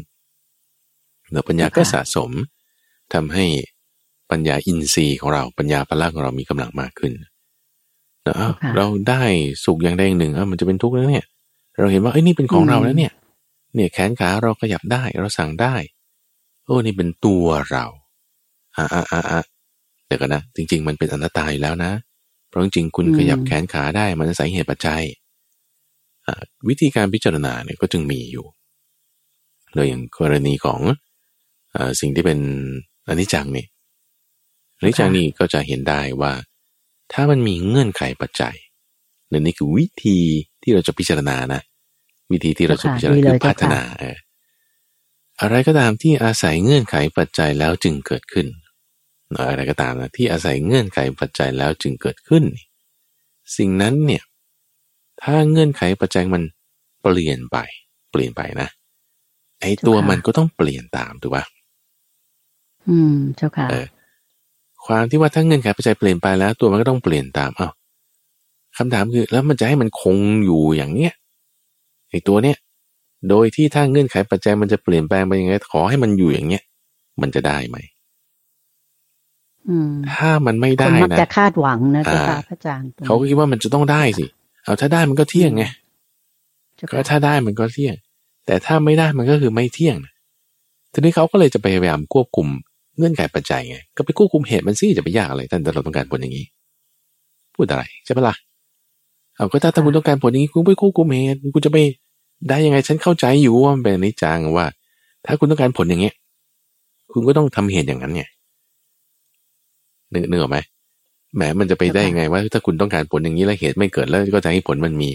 [1.31, 2.31] แล้วปัญญาค่ะก็สะสม
[3.13, 3.45] ทำให้
[4.31, 7.11] ปัญญาอินทรีย์ของเราปัญญาพละของเรามีกำลังมากขึ้น
[8.23, 9.23] แล้วอ้าวเราได้
[9.65, 11.25] สุขอย่างใดอย่างหนึ่งอ้าวมันจะเป็นทุกข์แล้วเนี่ย
[11.79, 13.11] เราเห็นว่าเอ้ยนี่เป็นของเราแล้วเนี่ย
[13.75, 15.75] เนี่ยแขนขาเราขยับได้เราสั่งได้
[16.65, 17.85] โอ้นี่เป็นตัวเรา
[18.75, 19.41] อ่าอ่าอ่าอ่า
[20.07, 21.91] เดี๋ยวกันนะ จริง ๆ มันเป็นอนัตตาอยู่แล้วนะ
[22.47, 25.03] เพราะจริงๆคุณขยับแขนขาได้มันอาศัยเหตุปัจจัย
[26.25, 28.45] อ่าวิธีการพิจารณาเนี่ยก็จึงมีอยู่
[29.73, 30.79] เลยอย่างกรณีของ
[31.75, 32.39] อาสิ่งที่เป็น
[33.07, 33.65] อนิจจังนี่
[34.77, 36.31] อนิจจังนี่ก็จะเห็นได้ว่า
[37.13, 38.55] ถ้ามันมีเงื่อนไขปัจจัย
[39.31, 40.19] นั่นนี่คือวิธี
[40.61, 41.61] ที่เราจะพิจารณานะ
[42.31, 44.17] วิธีที่เราจะพิจารณาคือพัฒนาเออ
[45.41, 48.47] อะไรก็ตามที่อาศัยเงื่อนไขปัจจัยแล้วจึงเกิดขึ้น
[49.49, 52.43] อะไรก็ตามนะที่อาศัยเงื่อนไขปัจจัยแล้วจึงเกิดขึ้น
[53.57, 54.23] สิ่งนั้นเนี่ย
[55.23, 56.43] ถ้าเงื่อนไขปัจจัยมัน
[57.03, 57.57] เปลี่ยนไป
[58.11, 58.67] เปลี่ยนไปนะ
[59.61, 61.43] ไอ้ตัวมันก็ต้องเปลี่ยนตามถูกปะ
[62.89, 63.87] อืมเจ้าค่ะเออ
[64.85, 67.71] ความที่ว่าถ้าเงื่อนไขปัจจัยเปลี่ยนไปแล้ว ตัวมันก็ต้องเปลี่ยนตามอ้าว
[68.77, 70.15] คำถามคือ แล้วมันจะให้มันคง
[70.45, 71.13] อยู่อย่างเนี้ย
[72.09, 72.57] ไอ้ตัวเนี้ย
[73.29, 76.63] โดยที่ถ้าเงื่อนไขปัจจัยมันจะเปลี่ยนแปลงไปยังไงขอให้มันอยู่อย่างเนี้ย
[77.21, 77.77] มันจะได้ไหม
[79.69, 84.25] อืมถ้ามันไม่คได้นมักนะจะคาดหวังนะเจ้าค่ะอ่าพระอาจารย์ตรงนี้เขาก็คิดว่ามันจะต้องได้สิ
[84.63, 85.63] เอาถ้าได้มันก็เที่ยงไง
[86.77, 87.95] เจ้าก็ค่ะถ้าได้มันก็เที่ยง
[88.45, 90.13] แต่ถ้าไม่ได้มันก็คือไม่เที่ยงนะ
[90.93, 92.47] ทีนี้เขาก็เลยจะพยายามควบคุม
[92.97, 96.45] เงื่อนไขปัจจัยไง ก็ไปควบคุมเหตุมันสิจะไปยากอะไรท่านแต่เราต้องการผลอย่างนี้
[97.55, 98.35] พูดอะไรใช่ปะล่ะ
[99.37, 101.77] เอาก็ถ้าถ้าคุณต้องการผลอย่างนี้คุณไปควบคุมเหตุคุณจะไป
[102.49, 104.65] ได้ยังไงฉันเข้าใจอยู่ว่ามันเป็นอนิจจังว่า
[105.25, 106.15] ถ้าคุณต้องการผลอย่างเงี้ย
[107.11, 108.23] คุณก็ต้องทำเหตุอย่างนั้นไง
[110.13, 110.57] นึกนึกออกไหม
[111.35, 115.09] แหมมันจะไปได้ยังไงว่า ถ้าคุณต้องการผลอย่างนี้แล้วเหตุไม่เกิดแล้วก็จะให้ผลมันมี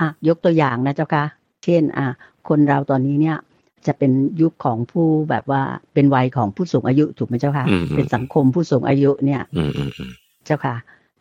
[0.00, 1.24] อะยกตัวอย่างนะเจ้าค่ะ
[1.64, 2.06] เช่น อะ
[2.48, 3.36] คนเราตอนนี้เนี่ย
[3.86, 4.12] จะเป็น
[4.42, 5.62] ยุคของผู้แบบว่า
[5.94, 10.12] เป็นวัยของผู้สูงอายุถูกไหมเจ้าค่ะอืมอืมเป็นสังคมผู้สูงอายุเนี่ย อืมอืมอืม
[10.46, 10.74] เจ้าค่ะ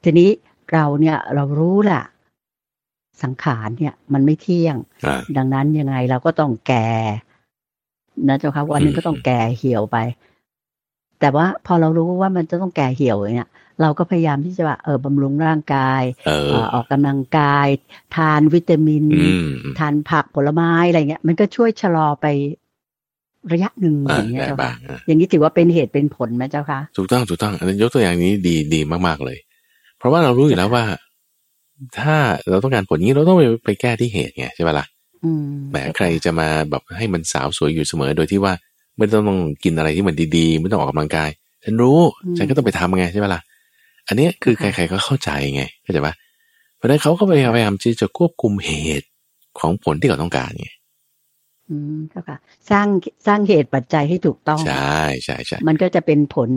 [0.03, 0.29] ทีนี้
[0.73, 2.03] เราเนี่ยเรารู้แหละ
[3.23, 6.89] สังขารเนี่ย มันไม่เที่ยงอ่าดังนั้นยังไงเราก็ต้องแก่
[8.27, 9.97] นะเจ้าค่ะวันหนึงก็ต้องแก่เหี่ยวไป
[11.19, 13.49] แต่ว่าพอเรารู้ว่ามันจะต้องแก่เหี่ยวอย่างเนี่ย
[13.81, 17.67] เราก็พยายามที่จะว่าเออบำรุงร่างกายเออเอ่อออกกำลังกาย
[18.15, 22.25] ทานวิตามินอืมอืมทานผักผลไม้อะไรเงี้ย มันก็ช่วยชะลอไป
[23.51, 29.37] ระยะหนึ่งอ่าอย่างเงี้ยได้เจ้าบ้าค่ะงอะอย่างนี้ถือว่าเป็นเหตุเป็นผลไหมเจ้าค่ะถูกต้องถูกต้องอันนั้นยกตัวอย่างนี้ดีดีมาก ๆเลย
[29.97, 30.83] เพราะว่าเรารู้อยู่แล้วว่า
[31.99, 32.15] ถ้า
[32.49, 34.85] เราต้องการผลนี้เราต้องไปไปแก้ที่เหตุไงใช่ไหมล่ะ
[35.23, 38.53] อืมแหมใครจะมาแบบให้มันสาวสวยอยู่เสมอ โดยที่ว่า
[38.97, 41.29] ไม่ต้องกินอะไรที่มันดีๆ ไม่ต้องออกกำลังกาย
[41.63, 41.99] ฉันรู้
[42.37, 43.41] ฉันก็ต้องไปทำไงใช่ไหมล่ะ
[44.07, 46.13] อันเนี้ยคือใครๆก็เข้าใจไงเข้าใจปะ
[46.75, 49.07] เพราะฉะนั้นเขาก็พยายามที่จะควบคุมเหตุ
[49.59, 50.69] ของผลที่เขาต้องการไง
[51.69, 52.37] อืมเจ้าค่ะ
[52.71, 52.87] สร้าง
[53.27, 56.49] สร้างเหตุปัจจัยให้ถูกต้อง ใช่ใช่ใช่มันก็จะเป็นผล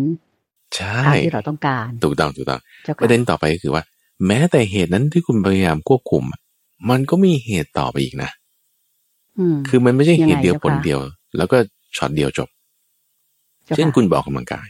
[0.77, 3.83] ใช่ตามที่เราต้องการ ถูกต้องถูกต้องเจ้าปค่ะระเด็นต่อไปก็คือว่า
[4.27, 6.41] แม้แต่เหตุนั้นที่คุณพยายามควบคุมอะ
[6.91, 8.31] มันก็มีเหตุต่อไปอีกนะ
[9.39, 11.01] อืมคือมันไม่ใช่เหตุเดียวยังไงผลเจ้าคะเดียว
[11.37, 11.59] แล้วก็
[11.97, 12.49] ช็อตเดียวจบ
[13.67, 14.67] จ้าเช่นค่ะคุณไปออกกำลังกาย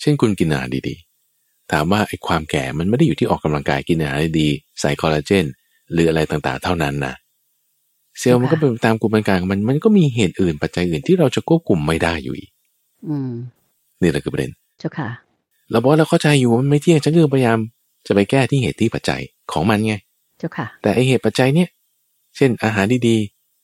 [0.00, 5.44] เช่นคุณกินอาหารดีๆ ถามว่าไอ้ความแก่มันไม่ได้อยู่ที่ออกกำลังกายกินอาหารดีๆใส่คอลลาเจน
[5.92, 7.14] หรืออะไรต่างๆ เท่านั้นนะ
[8.18, 12.50] เซลล์มันก็เป็นตามกระบวนการของมันมันก็มีเหตุอื่นปัจจัยอื่นที่เราจะควบคุมไม่ได้อยู่อีก
[13.08, 13.30] อืม
[14.02, 15.08] นี่แหละคือประเด็นเจ้าค่ะ
[15.70, 17.58] เราบอกว่าเราเข้าใจอยู่ว่ามันไม่เที่ยงฉันก็พยายาม
[18.06, 19.20] จะไปแก้ที่เหตุที่ปัจจัย
[19.52, 19.94] ของมันไง
[20.38, 21.68] เจ้าค่ะ แต่ไอเหตุปัจจัยเนี่ย
[22.36, 23.16] เช่นอาหารดี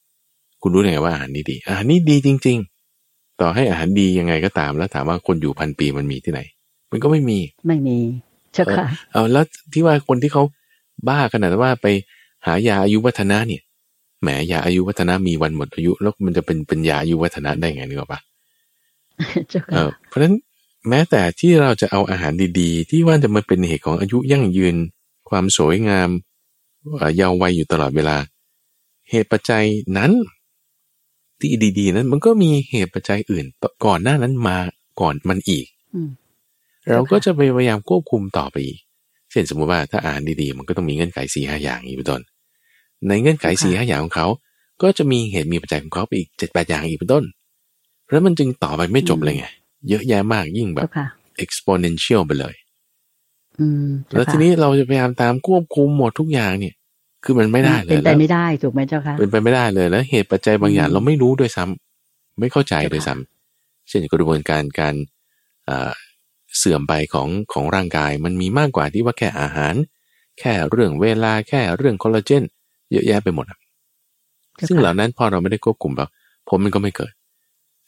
[0.09, 2.59] ๆคุณรู้ได้ไงว่าอาหารนี้ดีอาหารนี้ดีจริง
[3.01, 6.41] ๆ ต่อให้อาหารดียังไงก็ตาม แล้วถามว่าคนอยู่พันปีมันมีที่ไหน
[6.91, 7.97] มันก็ไม่มี ไม่มี
[8.53, 10.43] เจ้าค่ะ เอาแล้วที่ว่าคนที่เขา
[11.09, 11.87] บ้าขนาดว่าไป
[12.47, 13.63] หายาอายุวัฒนะเนี่ย
[14.23, 18.21] แหมยาอายุวัฒนะมีวันหมดอายุ แล้วมันจะเป็นเป็นยาอายุวัฒนะได้ไงนึกออกปะ
[19.51, 20.35] เจ้าเอค่ะอเพราะฉะนั้น
[20.89, 24.77] แม้แต่ที่เราจะเอาอาหารดีๆ ที่ว่าจะมาเป็นเหตุของอายุยั่งยืน
[25.29, 26.09] ความสวยงาม
[26.99, 28.17] เอ่อเยาว์วัยอยู่ตลอดเวลา
[29.11, 29.65] เหตุปัจจัย
[29.97, 30.13] นั้น
[31.41, 33.45] ที่ดีๆนั้นมันก็มีเหตุปัจจัยอื่น
[33.85, 34.59] ก่อนหน้านั้นมา
[35.01, 36.11] ก่อนมันอีกอืม
[36.91, 38.79] เราก็จะพยายามควบคุมต่อไปอีก
[39.31, 42.23] เช่นสมมุติว่าถ้าอาหารดีๆ มันก็ต้องมีเงื่อนไขสี่ห้าอย่างนี้เป็นต้น
[43.09, 44.27] ในเงื่อนไขสี่ห้าอย่างของเขา
[44.83, 47.25] ก็จะมีเหตุมีปัจจัยของเขาไปอีกเจ็ดแปดอย่างอีกเป็นต้น
[48.05, 49.47] เพราะมันจึงต่อไปไม่จบเลยไง
[49.89, 51.07] เยอะแยะมากยิ่งแบบเจ้าค่ะ
[51.45, 52.55] exponential ไปเลย
[53.61, 56.75] อืมเจ้าแล้วค่ะทีนี้เราจะพยายามตามควบคุมหมดทุกอย่างเนี่ย
[57.25, 64.95] คือมันไม่ได้เลเป็ยนไปแล้วไม่ได้ถูกไหมเจ้าค่ะเป็นไปไม่ได้เลยแล้วเหตุปัจจัยบางอย่างอืมเราไม่รู้ด้วยซ้ำไม่เข้าใจเจ้าค่ะด้วยซ้ำเช่นกระบวนการการ
[65.67, 65.93] เอ่อ
[66.59, 69.75] เสื่อมไปของของร่างกาย มันมีมากกว่าที่ว่าแค่อาหาร
[70.39, 72.43] แค่เรื่องเวลาแค่เรื่องคอลลาเจน
[72.93, 73.59] เยอะแยะไปหมดอะ
[74.57, 76.09] เจ้าค่ะซึ่งเหล่านั้นพอเราไม่ได้ควบคุมแล้ว
[76.49, 77.13] ผลมันก็ไม่เกิด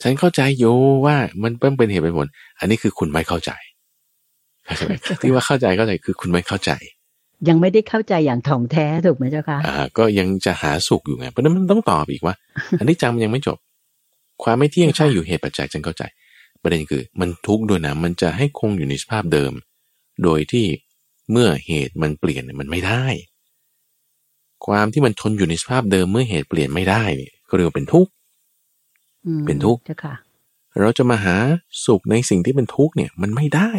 [0.03, 0.77] ฉันเข้าใจอยู่
[1.07, 2.27] ว่ามันเป็นเป็นเหตุเป็นผล
[2.59, 3.51] อันนี้คือคุณไม่เข้าใจ
[4.65, 6.71] เข้าใจไหมที่ว่าเข้าใจเข้าใจคือคุณไม่เข้าใจ
[7.49, 12.35] ยังไม่ได้เข้าใจอย่างถ่องแท้ถูกไหมเจ้าค่ะอ่า ก็ยังจะหาสุขอยู่ไงเพราะฉะนั้นมันต้องตอบอีกว่า
[12.79, 13.59] อันนี้จังมันยังไม่จบ
[14.43, 16.03] ความไม่เที่ยงใช่อยู่เหตุปัจจัยฉันเข้าใจ
[16.63, 19.53] ประเด็นคือ มันทุกข์ด้วยนะมันจะให้คงอยู่ในสภาพเดิม
[20.25, 20.67] โดยที่
[21.31, 23.05] เมื่อเหตุมันเปลี่ยนเนี่ยมันไม่ได้
[24.67, 28.14] ความที่มันทนอยู่ในสภาพเดิมเมื่อเหตุเปลี่ยนไม่ได้เนี่ยก็เรียกว่าเป็นทุกข์อืม
[29.47, 30.14] เป็นทุกข์เจ้าค่ะ
[30.81, 31.37] เราจะมาหา
[31.87, 33.72] สุขในสิ่งที่เป็นทุกข์เนี่ยมันไม่ได้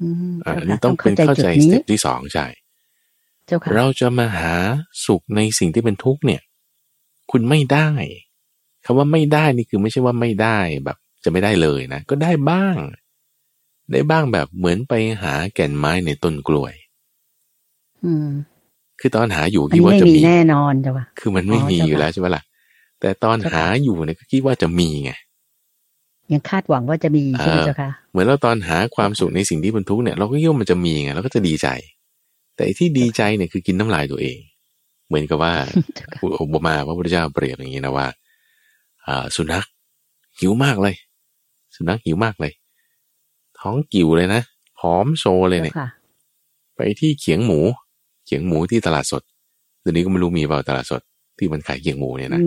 [0.00, 2.46] อืมอ่าเจ้าอันค่ะนี้ต้องเป็นเข้าใจจุดสนี้เต็ปที่สองใช่
[3.46, 4.54] เจ้าค่ะเราจะมาหา
[5.06, 6.42] สุขในสิ่งที่เป็นทุกข์เนี่ย
[7.30, 7.90] คุณไม่ได้
[8.84, 12.76] คำว่าไม่ได้นี่คือไม่ใช่ว่าไม่ได้แบบ จะไม่ได้เลยนะ ก็ได้บ้าง
[13.92, 16.74] ได้บ้างแบบเหมือนไปหาแก่นไม้ในต้นกล้วย
[18.04, 18.28] อืม
[19.00, 22.42] คือตอนหาอยู่อันคิดนี้ว่าไม่จะมีมีแน่นอนเจ้าค่ะคือมันไม่อ๋อมีเจ้าอยู่ค่ะแล้วใช่ไหมล่ะ
[23.04, 25.12] แต่ตอนเจ้าค่ะหาอยู่เนี่ยก็คิดว่าจะมีไง
[26.32, 31.68] ยังคาดหวังว่าจะมีใช่ไหมอ่าเจ้าค่ะเหมือนเราตอนหาความสุขในสิ่งที่เป็นทุกข์เนี่ยเราก็คิดว่ามันจะมีไงเราก็จะดีใจ
[32.54, 34.38] แต่ไอ้ที่ดีใจเนี่ยคือกินน้ำลายตัวเอง
[35.08, 35.52] เหมือนกับว่า
[35.96, 38.06] เจ้าค่ะอุปมาพระพุทธเจ้าเปรียบอย่างนี้นะว่า
[39.06, 39.64] อ่าสุนัข
[40.38, 40.94] หิวมากเลย
[41.76, 42.52] สุนัขหิวมากเลย
[43.60, 44.42] ท้องกิ่วเลยนะ
[44.78, 45.88] ผอมโซเลยเนี่ยเจ้าค่ะ
[46.76, 47.60] ไปที่เขียงหมู
[48.26, 49.22] เขียงหมูที่ตลาดสด
[49.80, 51.02] เดี๋ยวนี้ก็ไม่รู้มีเปล่าตลาดสด
[51.38, 52.40] ที่มันขายเขียงหมูเนี่ยนะ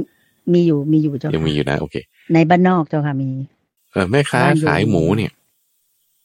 [0.53, 1.95] มีมีอยู่มีอยู่เจ้ายังมีค่ะอยู่นะโอเค
[2.33, 3.29] ในบ้านนอกเจ้าค่ะมี
[3.91, 5.31] เออแม่ค้าบ้านอยู่ขายหมูเนี่ย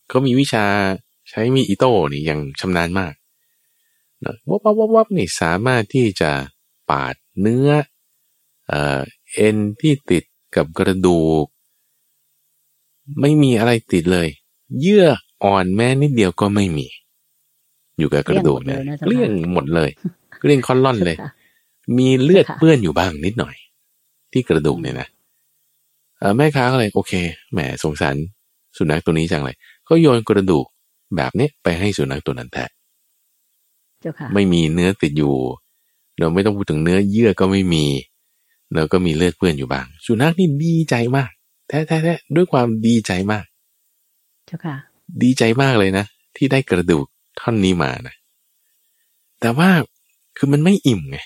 [0.08, 0.64] เขามีวิชา
[1.30, 3.12] ใช้มีดอิโต้นี่ยังชำนาญมาก
[4.24, 6.30] นะวับวับวับวับนี่สามารถที่จะ
[6.90, 7.68] ปาดเนื้อ
[8.68, 9.00] เอ่อ
[9.34, 10.24] เอ็นที่ติด
[10.56, 11.46] กับกระดูก
[13.20, 14.28] ไม่มีอะไรติดเลย
[14.80, 15.06] เยื่อ
[15.44, 16.86] อ่อนแม้นิดเดียวก็ไม่มี
[17.98, 19.90] อยู่กับกระดูกเนี่ยเกลี้เกลี้ยยงงหมดเลย
[20.40, 21.30] เกลี้ยงค่อนล่อนเลยค่ะ
[21.98, 23.54] มีเลือดค่ะเปื้อนอยู่บ้างนิดหน่อย
[24.32, 25.08] ที่กระดูกเนี่ยนะ
[26.18, 27.12] เอ่อแม่ค้าก็เลยโอเค
[27.52, 28.16] แหมสงสาร
[28.76, 29.56] สุนัขตัวนี้จังเลย
[29.88, 30.66] ก็โยนกระดูก
[31.16, 32.70] แบบนี้ไปให้สุนัขตัวนั้นแทะ
[34.00, 35.34] เจ้าค่ะไม่มีเนื้อติดอยู่
[36.18, 37.86] เราไม่ต้องพูดถึงเนื้อเยื่อก็ไม่มี
[38.74, 41.30] แล้วก็มีเลือดเปื้อนอยู่บ้าง สุนัขนี่ดีใจมาก
[41.68, 43.44] แท้แท้แท้ด้วยความดีใจมาก
[44.46, 44.76] เจ้าค่ะ
[45.22, 46.04] ดีใจมากเลยนะ
[46.36, 47.06] ที่ได้กระดูก
[47.40, 48.14] ท่อนนี้มานะ
[49.40, 49.70] แต่ว่า
[50.36, 51.18] คือมันไม่อิ่มไง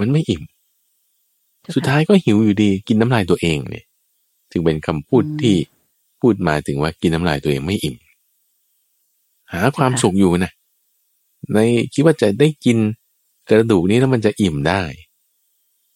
[0.00, 0.53] มันไม่อิ่มเจ้าค่ะ
[1.74, 3.84] สุดท้ายก็หิวอยู่ดีกินน้ำลายตัวเองเนี่ย
[4.50, 5.56] จึงเป็นคำพูดอืมที่
[6.20, 7.96] พูดมาถึงว่ากินน้ำลายตัวเองไม่อิ่ม
[9.52, 10.52] หาความค่ะสุขอยู่นะ
[11.52, 11.58] ใน
[11.94, 12.78] คิดว่าจะได้กิน
[13.50, 14.82] กระดูกนี้แล้วมันจะอิ่มได้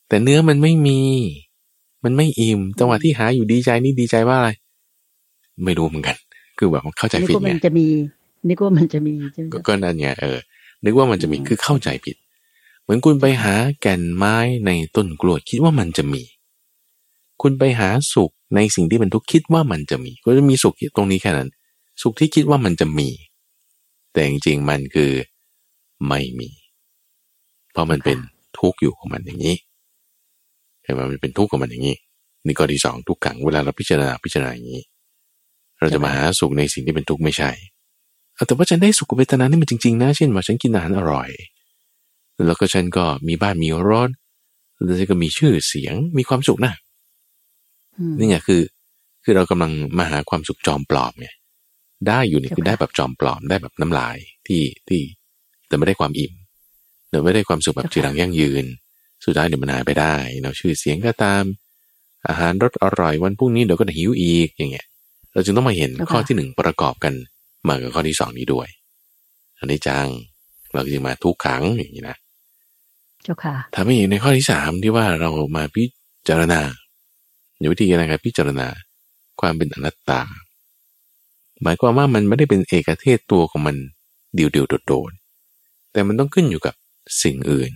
[0.09, 1.01] แต่เนื้อมันไม่มี
[2.05, 4.51] มันไม่อิ่มจังหวะที่หาอยู่ดีใจนี่ดีใจว่าอะไร
[5.65, 6.17] ไม่รู้เหมือนกัน
[6.59, 7.87] คือแบบเข้าใจนึกผิดว่าไงมันจะมี
[8.49, 10.39] นึกว่ามันจะมีใช่ไหมก็เจ้าก็นั่นไงเออ
[10.85, 12.28] นึกว่ามันจะมีอืมคือเข้าใจผิดเห
[12.89, 14.37] มือนคุณไปหาแก่นไม้
[14.67, 16.23] ในต้นกล้วยคิดว่ามันจะมี
[17.43, 21.49] คุณไปหาสุขในสิ่งที่เป็นทุกข์คิดว่ามันจะมีก็จะมีสุขตรงนี้แค่นั้น
[22.03, 23.09] สุขที่คิดว่ามันจะมี
[24.13, 25.13] แต่จริงๆมันคือ
[26.09, 26.51] ไม่มี
[27.73, 28.19] เพราะมันเป็น
[28.59, 29.57] ทุกข์อยู่ของมันอย่างนี้
[30.83, 31.97] เห็นไหมมันเป็นทุกข์ของมันอย่างนี้
[32.47, 34.83] นี่ก็ที่สองทุกขังเวลาเราพิจารณาพิจารณาอย่างนี้
[35.81, 37.51] เราจะมาหาสุขในสิ่งที่เป็นทุกข์ไม่ใช่
[38.47, 41.31] แต่ว่าฉันได้สุขเวทนานี่มันจริงๆนะเช่นว่าฉันกินอาหารอร่อย
[42.47, 44.11] แล้วก็ฉันก็มีบ้านมีรถ
[44.85, 46.73] แล้วฉันก็มีชื่อเสียงมีความสุขนะ
[47.97, 48.63] อืมนี่ไงคือ
[49.25, 51.29] คือเรากำลังมาหาความสุขจอมปลอมไง
[52.09, 54.17] ได้อยู่นี่เจ้าคือได้ค่ะแบบจอมปลอมได้แบบน้ำลาย
[54.47, 55.01] ที่ที่
[55.69, 56.33] แต่ไม่ได้ความอิ่ม
[57.11, 58.65] เดี๋ยวไม่ได้ความสุขแบบเจ้าค่ะจีรังยั่งยืน
[59.25, 61.43] สุดท้ายเดี๋ยวมันหายไปได้เนาะชื่อเสียงก็ตาม
[62.29, 64.87] อาหารรสอร่อยวันพรุ่งนี้เดี๋ยวก็หิวอีกอย่างเงี้ย
[65.33, 67.15] เราจึงต้องมาเห็นข้อที่หนึ่งประกอบกัน
[67.69, 68.69] มากับข้อที่สองนี้ด้วย
[69.59, 70.07] อันนี้จัง
[70.73, 72.17] เราจึงมาทุกขังอย่างนี้นะ
[73.25, 75.85] เจ้าค่ะถ้าไม่ในข้อที่สามที่ว่าเรามาพิ
[76.29, 76.61] จารณา
[77.59, 78.69] อยู่วิธีการการพิจารณา
[79.41, 80.21] ความเป็นอนัตตา
[81.63, 83.77] หมายความว่ามันไม่ได้เป็นเอกเทศตัวของมัน
[84.35, 86.75] เดียวๆโดดๆแต่มันต้องขึ้นอยู่กับ
[87.23, 87.73] สิ่งอื่น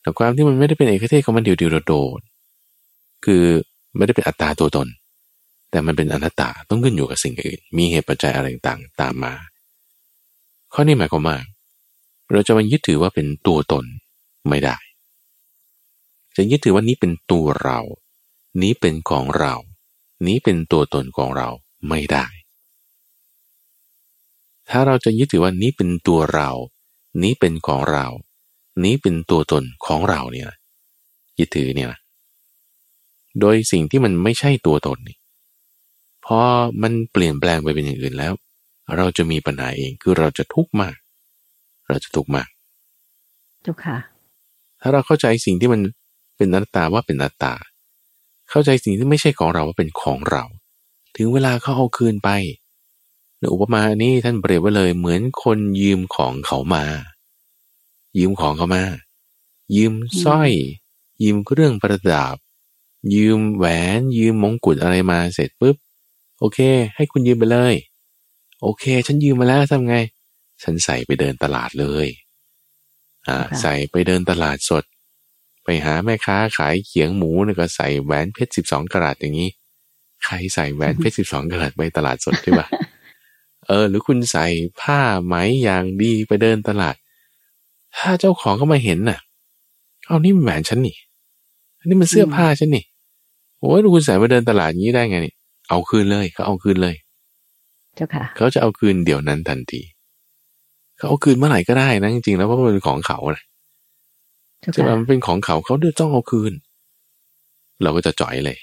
[0.00, 3.42] แต่ความที่มันไม่ได้เป็นเอกเทศของมันเดียวๆโดดๆคือ
[3.96, 4.88] ไม่ได้เป็นอัตตาตัวตน
[5.70, 9.34] แต่มันเป็นอนัตตาต้องขึ้นอยู่กับสิ่งอื่น มีเหตุปัจจัยอะไรต่างๆตามมา
[10.72, 11.36] ข้อนี้หมายความว่า
[12.32, 13.84] เราจะมายึดถือว่าเป็นตัวตน
[14.48, 14.76] ไม่ได้
[16.36, 17.80] จะยึดถือว่านี้เป็นตัวเรา
[18.62, 19.54] นี้เป็นของเรา
[20.26, 21.48] นี้เป็นตัวตนของเรา
[21.88, 22.26] ไม่ได้
[24.70, 26.50] ถ้าเราจะยึดถือว่านี้เป็นตัวเรา
[27.22, 28.06] นี้เป็นของเรา
[28.84, 30.58] นี้เป็นตัวตนของเราเนี่ยนะ
[31.38, 32.00] ยึดถือเนี่ยนะ
[33.40, 35.16] โดยสิ่งที่มันไม่ใช่ตัวตนนี่
[36.26, 36.38] พอ
[36.82, 38.32] มันเปลี่ยนแปลงไปเป็นอย่างอื่นแล้ว
[38.96, 40.96] เราจะมีปัญหาเองคือเราจะทุกข์มาก
[41.88, 42.48] เราจะทุกข์มาก
[43.62, 43.96] เจ้าค่ะ
[44.82, 45.80] ถ้าเราเข้าใจสิ่งที่มัน
[46.36, 47.54] เป็นอนัตตาว่าเป็นอนัตตา
[48.50, 50.44] เข้าใจสิ่งที่ไม่ใช่ของเราว่าเป็นของเรา
[51.16, 52.30] ถึงเวลาเขาเอาคืนไป
[53.38, 56.84] ในอุปมาอันนี้ท่านเปรียบไว้เลยเหมือนคนยืมของเขามา
[58.18, 58.84] ยืมของเขามา
[59.76, 59.92] ยืม
[60.24, 60.50] สร้อย
[61.22, 62.36] ยืมเครื่องประดับ
[63.14, 63.66] ยืมแหว
[63.98, 65.76] น ยืมมงกุฎอะไรมาเสร็จปุ๊บ
[66.38, 66.58] โอเค
[66.96, 67.74] ให้คุณยืมไปเลย
[68.62, 69.96] โอเค ฉันยืมมาแล้วทำไง
[70.62, 72.06] ฉันใส่ไปเดินตลาดเลย
[73.60, 74.84] ใส่ไปเดินตลาดสด
[75.64, 79.50] ไปหาแม่ค้าขายเขียงหมูเนี่ยก็ใส่แหวนเพชรสิบสองกรัตอย่างนี้
[80.24, 82.66] ใครใส่แหวนเพชรสิบสองกรัตไปตลาดสดใช่ปะ
[83.66, 84.46] เออ หรือคุณใส่
[84.80, 86.94] ผ้าไหมอย่างดีไปเดินตลาด
[87.96, 89.18] ถ้าเจ้าของก็มาเห็นน่ะ
[90.06, 90.96] เอานี่มันแหวนฉันนี่
[91.78, 92.84] อันนี้มันเสื้อผ้าฉันนี่
[93.60, 95.34] โอ้ยดูคุณใส่ไปเดินตลาดอย่างนี้ได้ไงนี่
[95.68, 96.94] เอาคืนเลยเขาเอาคืนเลย
[97.96, 99.80] เจ้าค่ะ เขาจะเอาคืนเดี๋ยวนั้นทันที
[101.02, 103.44] เขาเอาคืนเมื่อไหร่ก็ได้นะจริงๆแล้วเพราะมันเป็นของเขานะ
[104.60, 106.52] เจ้าใช่ไหมค่ะมันเป็นของเขาเขาเดือดต้องเอาคืน
[107.82, 108.58] เราก็จะจ่อยเลย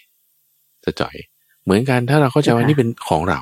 [0.85, 1.15] จะจ่อย
[1.63, 3.39] เหมือนกันถ้าเราเข้าใจว่านี่เป็นของเรา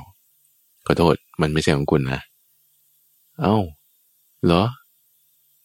[0.86, 2.22] ขอโทษมันไม่ใช่ของคุณนะ
[3.42, 3.56] เอ้า
[4.46, 4.64] เหรอ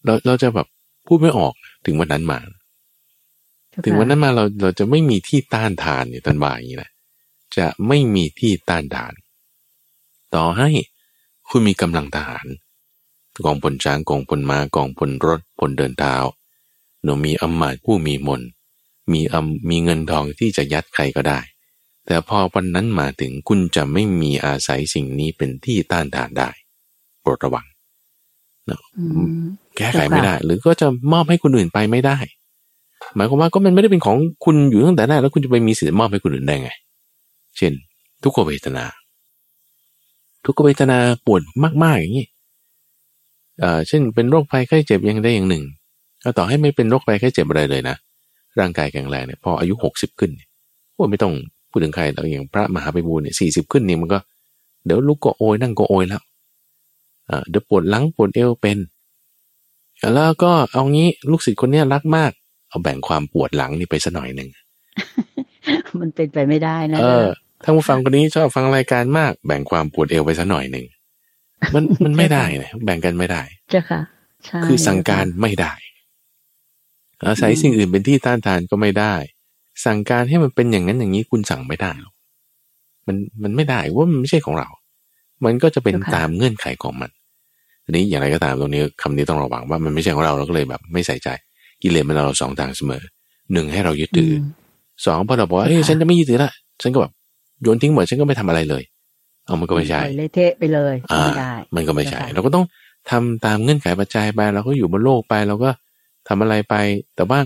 [0.05, 0.67] เราเราจะแบบ
[1.07, 1.55] พูดไม่ออก
[1.87, 2.39] ถึงวันนั้นมา
[3.71, 6.91] เจ้าค่ะถึงวันนั้นมาเราเราจะไม่มีที่ต้านทานเนี่ยท่านว่าอย่างนี้นะ
[7.57, 9.13] จะไม่มีที่ต้านทาน
[10.35, 10.69] ต่อให้
[11.49, 12.47] คุณมีกำลังทหาร
[13.45, 16.15] กองพลช้างกองพลม้ากองพลรถพลเดินเท้า
[17.03, 18.49] หนูมีอำมาตย์ผู้มีมนต์
[19.13, 21.39] มีอำมีเงินทองที่จะยัดใครก็ได้
[22.07, 26.51] แต่พอวันนั้นมาถึงคุณจะไม่มีอาศัยสิ่งนี้เป็นที่ต้านทานได้
[27.21, 27.67] โปรดระวัง
[28.99, 29.29] อืม
[29.77, 32.19] แก้ไขไม่ได้ หรือก็จะมอบให้คนอื่นไปไม่ได้
[33.15, 36.71] หมายความว่าก็มันไม่ได้เป็นของคุณอยู่ตั้งแต่แรกแล้วคุณจะไปมีสิทธิ์มอบให้คนอื่นได้ไง
[37.57, 37.73] เช่น
[38.23, 38.85] ทุกขเวทนา
[40.45, 41.43] ทุกขเวทนาปวด
[41.85, 42.27] มากๆอย่างนี้
[43.63, 45.65] เอ่อเช่นเป็นโรคภัยไข้เจ็บยังได้อย่างหนึ่ง
[46.25, 47.97] ก็ต่อให้ไม่เป็นโรคภัยไข้เจ็บอะไรเลยนะ
[48.61, 50.49] ร่างกายแข็งแรงเนี่ยพออายุหกสิบขึ้นเนี่ย
[50.95, 51.33] โอ้ไม่ต้อง
[51.71, 54.19] พูดถึงใครแล้วอย่างพระมหาไปบูลเนี่ยสี่สิบขึ้นเนี่ยมันก็
[54.85, 56.23] เดี๋ยวลุกก็โอยนั่งก็โอยแล้ว
[57.31, 58.79] อ่าเดี๋ยวปวดหลังปวดเอวเป็น
[60.15, 62.33] แล้วก็เอางี้ลูกศิษย์คนเนี้ยรักมาก
[62.69, 64.49] เอาแบ่งความปวดหลังนี่ไปสัหน่อยหนึ่ง
[66.01, 67.27] มันเป็นไปไม่ได้นะเออ
[67.63, 70.87] ถ้าผู้ฟังคนนี้ชอบฟังรายการมาก แบ่งความปวดเอวไปสัหน่อยหนึ่ง
[71.75, 74.01] มันมันไม่ได้นะแบ่งกันไม่ได้เจ้าค่ะ
[74.47, 75.73] ใช่คือสั่งการไม่ได้
[77.27, 79.15] อาศัยสิ่งอื่นเป็นที่ต้านทานก็ไม่ได้
[79.85, 82.15] สั่งการให้มันเป็นอย่างนั้นอย่างนี้คุณสั่งไม่ได้หรอก
[83.07, 84.69] มันมันไม่ได้ว่ามันไม่ใช่ของเรา
[85.45, 87.11] มันก็จะเป็นตามเงื่อนไขของมัน
[87.85, 91.29] ทีนี้อย่างไรก็ตามตรงนี้คำนี้ต้องระวังว่ามันไม่ใช่ของเราเราก็เลยแบบ ไม่ใส่ใจ
[91.83, 93.03] กิเลสมันเราสองทางเสมอ
[93.53, 94.35] หนึ่งให้เรายึดถืออ
[95.07, 96.53] สองพอเราบอกว่าเอ้ยฉันจะไม่ยึดถือละ
[96.83, 97.13] ฉันก็แบบ
[97.63, 98.83] โยนทิ้งหมดฉันก็ไม่ทำอะไรเลย
[99.47, 102.65] เอามันก็ไม่ใช่ปล่อยเละเทะไปเลยอ่าไม่ได้มันก็ไม่ใช่เจ้าค่ะเราก็ต้อง
[103.11, 105.71] ทำตามเงื่อนไขปัจจัยไปเราก็อยู่บนโลกไปเราก็
[106.29, 106.75] ทำอะไรไป
[107.17, 107.39] แต่ว่า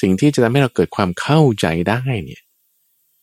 [0.00, 2.42] สิ่งที่จะทำให้เราเกิดความเข้าใจได้เนี่ย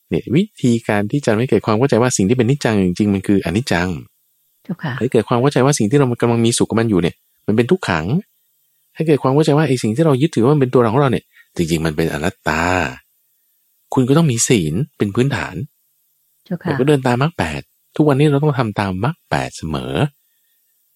[0.08, 3.88] เนี่ยวิธีการที่จะไม่เกิดความเข้าใจว่าสิ่งที่เป็นนิจจังจริงๆมันคืออนิจจัง
[4.64, 7.14] เจ้าค่ะให้เกิดความเข้าใจว่าสิ่งที่เรากำลังมีสุขกับมันอยู่เนี่ย
[7.46, 8.04] มันเป็นทุกขัง
[8.94, 11.24] ให้เกิดความเข้าใจว่าไอ้สิ่งที่เรายึดถือว่ามันเป็นตัวเราของเราเนี่ย
[11.56, 12.62] จริง ๆ มันเป็นอนัตตา
[13.94, 15.54] คุณก็ต้องมีศีลเป็นพื้นฐาน
[16.44, 17.62] เจ้าแต่ค่ะก็เดินตามมรรคแปด
[17.96, 19.94] ทุกวันนี้เราต้องทำตามมรรคแปดเสมอ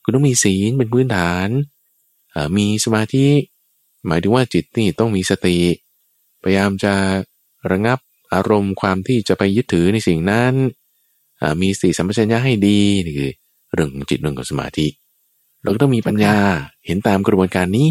[0.02, 1.48] คุณต้องมีศีลเป็นพื้นฐาน
[2.56, 3.26] มีสมาธิ
[4.06, 5.58] หมายถึงว่าจิตนี่ต้องมีสติ
[6.42, 6.94] พยายามจะ
[7.70, 7.98] ระงับ
[8.34, 10.54] อารมณ์ความที่จะไปยึดถือในสิ่งนั้น
[11.62, 13.32] มีสติสัมปชัญญะให้ดีนี่คือ
[13.72, 14.86] เรื่องของจิตเรื่องของสมาธิ
[15.62, 16.36] เราก็ต้องมีปัญญา
[16.86, 17.90] เห็นตามกระบวนการนี้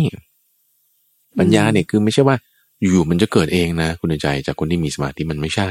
[1.40, 2.38] ปัญญาเนี่ยคือไม่ใช่ว่า
[2.82, 5.70] อยู่มันจะเกิดเองนะ คุณใจจากคนที่มีสมาธิมันไม่ใช่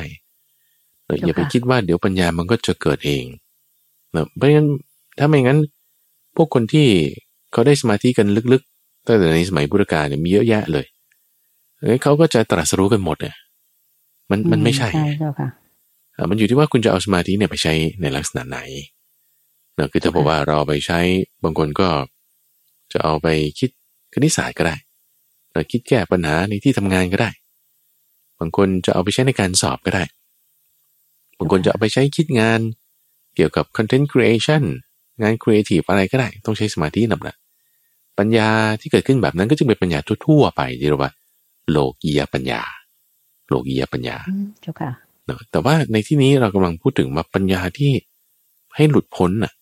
[1.13, 3.25] อออย่าไปคิดว่าเดี๋ยวปัญญามันก็จะเกิดเอง
[4.15, 4.69] นะเพราะฉะนั้น
[5.19, 5.59] ถ้าไม่งั้น
[6.37, 6.89] พวกคนที่
[7.53, 10.87] เขาได้สมาธิกันลึกๆตั้งแต่ในสมัยพุทธกาลเนี่ยมีเยอะแยะเลย
[11.81, 13.37] เอ้ยเขาก็จะตรัสรู้กันหมดเนี่ย
[14.31, 15.49] มันมันไม่ใช่ใช่เจ้าค่ะ
[16.17, 18.59] อะมันอยู่ที่ว่าคุณจะเอาสมาธิเนี่ยไปใช้ในลักษณะไหน
[19.75, 20.99] เนอะคือถ้าบอกว่าเราเอาไปใช้
[21.45, 21.89] บางคนก็
[22.93, 23.71] จะเอาไปคิด
[24.13, 24.77] คณิตศาสตร์ก็ได้
[25.51, 27.31] หรือคิดแก้ปัญหาในที่ทำงานก็ได้
[28.39, 32.61] บางคนจะเอาไปใช้ในการสอบก็ได้บางคนจะเอาไปใช้คิดงาน
[33.37, 34.63] เกี่ยวกับ content creation
[35.23, 37.35] งาน creative อะไรก็ได้ ต้องใช้สมาธินำละ
[38.19, 38.49] ปัญญา
[38.81, 41.13] ที่เกิดขึ้นแบบนั้นก็จึงเป็นปัญญาทั่ว ๆ ไปที่เรียกว่า
[41.71, 42.63] โลกียปัญญา
[43.49, 44.91] โลกียปัญญาอืมเจ้าค่ะ
[45.27, 47.93] เนอะแต่ว่าในที่นี้เรากำลังพูดถึงว่าปัญญาที่
[48.77, 49.53] ให้หลุดพ้นน่ะ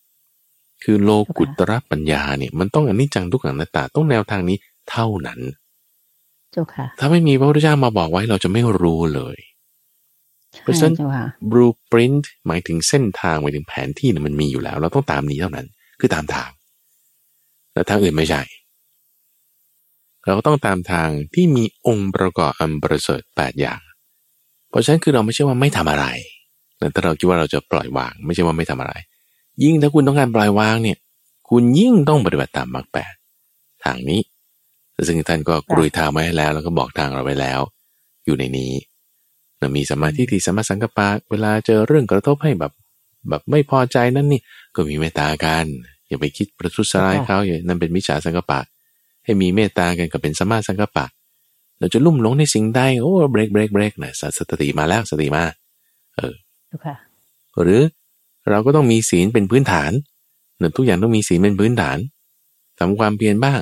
[0.83, 4.57] คือโลกุตระปัญญาเนี่ยมันต้องอนิจจังทุกขังอนัตตาต้องแนวทางนี้
[4.89, 5.39] เท่านั้น
[6.51, 9.37] เจ้าค่ะ ถ้าไม่มีพระพุทธเจ้ามาบอกไว้เราจะไม่รู้เลย
[10.59, 15.67] เพราะฉะนั้นใช่เจ้าค่ะ blueprint หมายถึงเส้นทางหมายถึงแผนที่เนี่ยมันมีอยู่แล้ว เราต้องตามนี้เท่านั้น
[15.99, 16.49] คือตามทาง
[17.73, 18.41] แต่ทางอื่นไม่ใช่
[20.25, 23.79] เราก็ต้องตามทางที่มีองค์ประกอบอันประเสริฐแปดอย่าง
[24.69, 26.05] เพราะฉะนั้นคือเราไม่ใช่ว่าไม่ทำอะไร
[26.77, 28.93] แต่ถ้าเราคิดว่าเราจะปล่อยวาง ไม่ใช่ว่าไม่ทำอะไร
[29.63, 30.97] ยิ่งถ้าคุณต้องการปล่อยวางเนี่ย
[31.49, 33.13] คุณยิ่งต้องปฏิบัติตามมรรคแปด
[33.83, 34.21] ทางนี้
[35.07, 37.59] ซึ่งท่านก็กรุยทางไว้ให้แล้ว แล้วก็บอกทางเราไว้แล้ว
[38.25, 38.71] อยู่ในนี้
[39.61, 42.71] เรามีสมมาธิที่สมมาสังกปะเวลาเจอเรื่องกระทบให้แบบ
[43.29, 44.41] แบบไม่พอใจนั่นนี่
[44.75, 45.65] ก็มีเมตตากัน
[46.07, 48.59] อย่าไปคิดประทุษร้ายเขาอย่านั่นเป็นมิจฉาสังกปะ
[49.25, 51.05] ให้มีเมตตากันก็เป็นสมมาสังกปะ
[51.79, 55.43] เราจะลุ่มหลงในสิ่งใดโอ้เบรกเบรกเบรกนะสติมาแล้วสติมา
[56.67, 56.95] เจ้าค่ะ
[57.61, 57.81] หรือ
[58.49, 59.91] เราก็ต้องมีศีลเป็นพื้นฐาน
[60.57, 61.97] เนอะทุกอย่างต้องมีศีลเป็นพื้นฐาน
[62.79, 63.61] ทำความเพียรบ้าง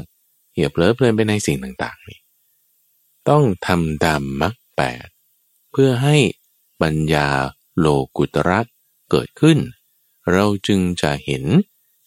[0.58, 2.20] อย่าเผลอเพลินไปในสิ่งต่างๆนี่
[3.30, 5.08] ต้องทำตามมรรคแปด
[5.72, 6.18] เพื่อให้
[6.82, 7.28] ปัญญา
[7.80, 7.86] โล
[8.18, 8.60] กุตระ
[9.12, 9.58] เกิดขึ้น
[10.32, 11.44] เราจึงจะเห็น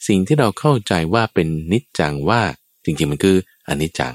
[0.07, 2.43] สิ่งที่เราเข้าใจว่าเป็นนิจจังว่า
[2.85, 3.37] จริงๆมันคือ
[3.69, 4.15] อนิจจัง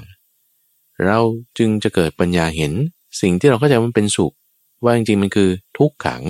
[1.06, 1.18] เรา
[1.58, 2.72] จึงจะเกิดปัญญาเห็น
[3.20, 4.34] สิ่งที่เราเข้าใจว่ามันเป็นสุข
[4.84, 6.22] ว่าจริงๆมันคือทุกขัง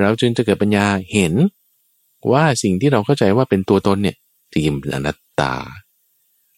[0.00, 1.34] เราจึงจะเกิดปัญญาเห็น
[2.32, 4.16] ว่าสิ่งที่เราเข้าใจว่าเป็นตัวตนเนี่ย
[4.52, 5.54] จริงๆเป็นอนัตตา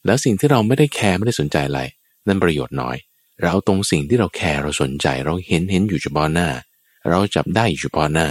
[0.06, 1.80] แล้วสิ่งที่เราไม่ได้แคร์ไม่ได้สนใจอะไร
[2.26, 2.96] นั่นประโยชน์น้อย
[3.42, 6.48] เราตรงสิ่งที่เราแคร์เราสนใจเราเห็นเห็นอยู่เฉพาะหน้า
[7.10, 8.28] เราจับได้อยู่เฉพาะหน้า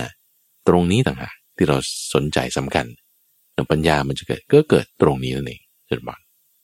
[0.68, 1.78] ตรงนี้ต่างหากที่เรา
[2.14, 2.86] สนใจสำคัญ
[3.54, 6.22] แล้วปัญญามันจะเกิดก็เกิดตรงนี้นั่นเองเจ้าบ้าน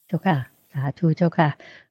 [0.07, 0.37] เจ้าค่ะ
[0.73, 1.49] สาธุเจ้าค่ะ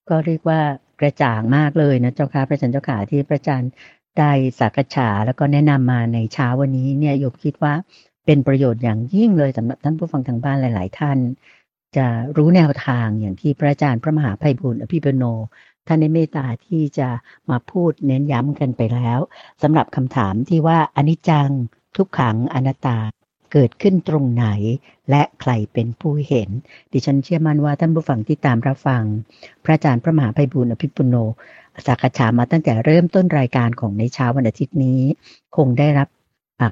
[0.09, 0.61] ก็เรียกว่า
[1.01, 3.71] กระจ่างมากเลยนะเจ้าค่ะพระอาจารย์เจ้าค่ะที่พระอาจารย์
[4.19, 7.75] ได้สักษาแล้วก็แนะนำมาในเช้าวันนี้เนี่ยโยมคิดว่า
[8.27, 11.19] เป็นประโยชน์อย่างยิ่งเลยสำหรับท่านผู้ฟังทางบ้านหลาย ๆ ท่าน
[11.97, 15.25] จะรู้แนวทางอย่างที่พระอาจารย์พระมหาไพบุญอภิปโน
[15.87, 17.09] ท่านได้เมตตาที่จะ
[17.51, 19.21] มาพูดเน้นย้ำกันไปแล้ว
[19.63, 21.51] สำหรับคำถามที่ว่าอนิจจัง
[21.97, 24.47] ทุกขังอนัตตาเเกิดขึ้นตรงไหน
[25.11, 26.49] และใครเป็นผู้เห็น
[26.93, 29.03] ดิฉันเชื่อมั่นว่าท่านผู้ฟังที่ตามรับฟัง
[29.65, 31.15] พระอาจารย์พระมหาไพบุญอภิปุโน
[31.87, 35.01] สักษามาตั้งแต่เริ่มต้นรายการของในเช้าวันอาทิตย์นี้
[35.57, 36.09] คงได้รับ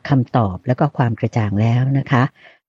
[0.08, 2.22] คำตอบและก็ความกระจ่างแล้วนะคะ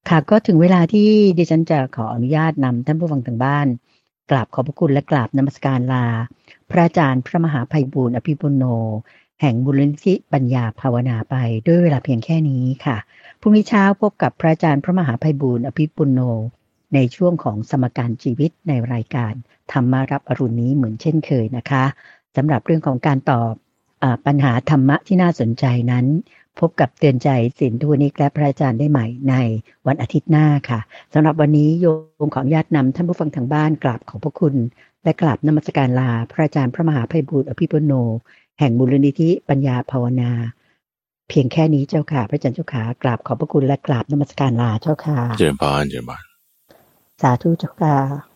[0.09, 3.67] ค่ะก็ถึงเวลาที่ดิฉันจะขออนุญาตนำท่านผู้ฟังทางบ้าน
[4.29, 6.05] กราบขอบพระคุณและกราบนมัสการลา
[6.69, 8.63] พระอาจารย์พระมหาภัยบูรณ์อภิปุโน
[9.41, 11.35] แห่งบุรนิธิปัญญาภาวนาไป
[11.67, 12.97] ด้วยเวลาเพียงแค่นี้ค่ะ
[13.41, 16.19] พรุ่งนี้เช้าพบกับพระอาจารย์พระมหาภัยบูรณ์อภิปุโน
[16.93, 19.33] ในช่วงของสมการชีวิตในรายการ
[19.71, 21.83] ธรรมารับอรุณนี้เหมือนเช่นเคยนะคะ
[22.35, 23.53] สำหรับเรื่องของการตอบ
[24.03, 26.05] อปัญหาธรรมะที่น่าสนใจนั้น
[26.59, 27.29] พบกับเตือนใจ
[27.59, 29.35] สินทุนิกและพระอาจารย์ได้ใหม่ใน
[29.87, 30.79] วันอาทิตย์หน้าค่ะ
[31.13, 31.85] สำหรับวันนี้โย
[32.25, 34.55] มขออนุญาตนำท่านผู้ฟังทางบ้านกราบขอบพระคุณ
[35.03, 37.93] และกราบนมัสการลาพระอาจารย์พระมหาภัยบูรณ์อภิปุโน
[38.59, 40.31] แห่งมูลนิธิปัญญาภาวนา
[41.29, 46.23] เพียงแค่นี้เจ้าค่ะ พระอาจารย์เจ้าค่ะกราบขอบพระคุณและกราบนมัสการลาเจ้าค่ะเจริญพรเจริญพร
[47.21, 48.34] สาธุเจ้าค่ะ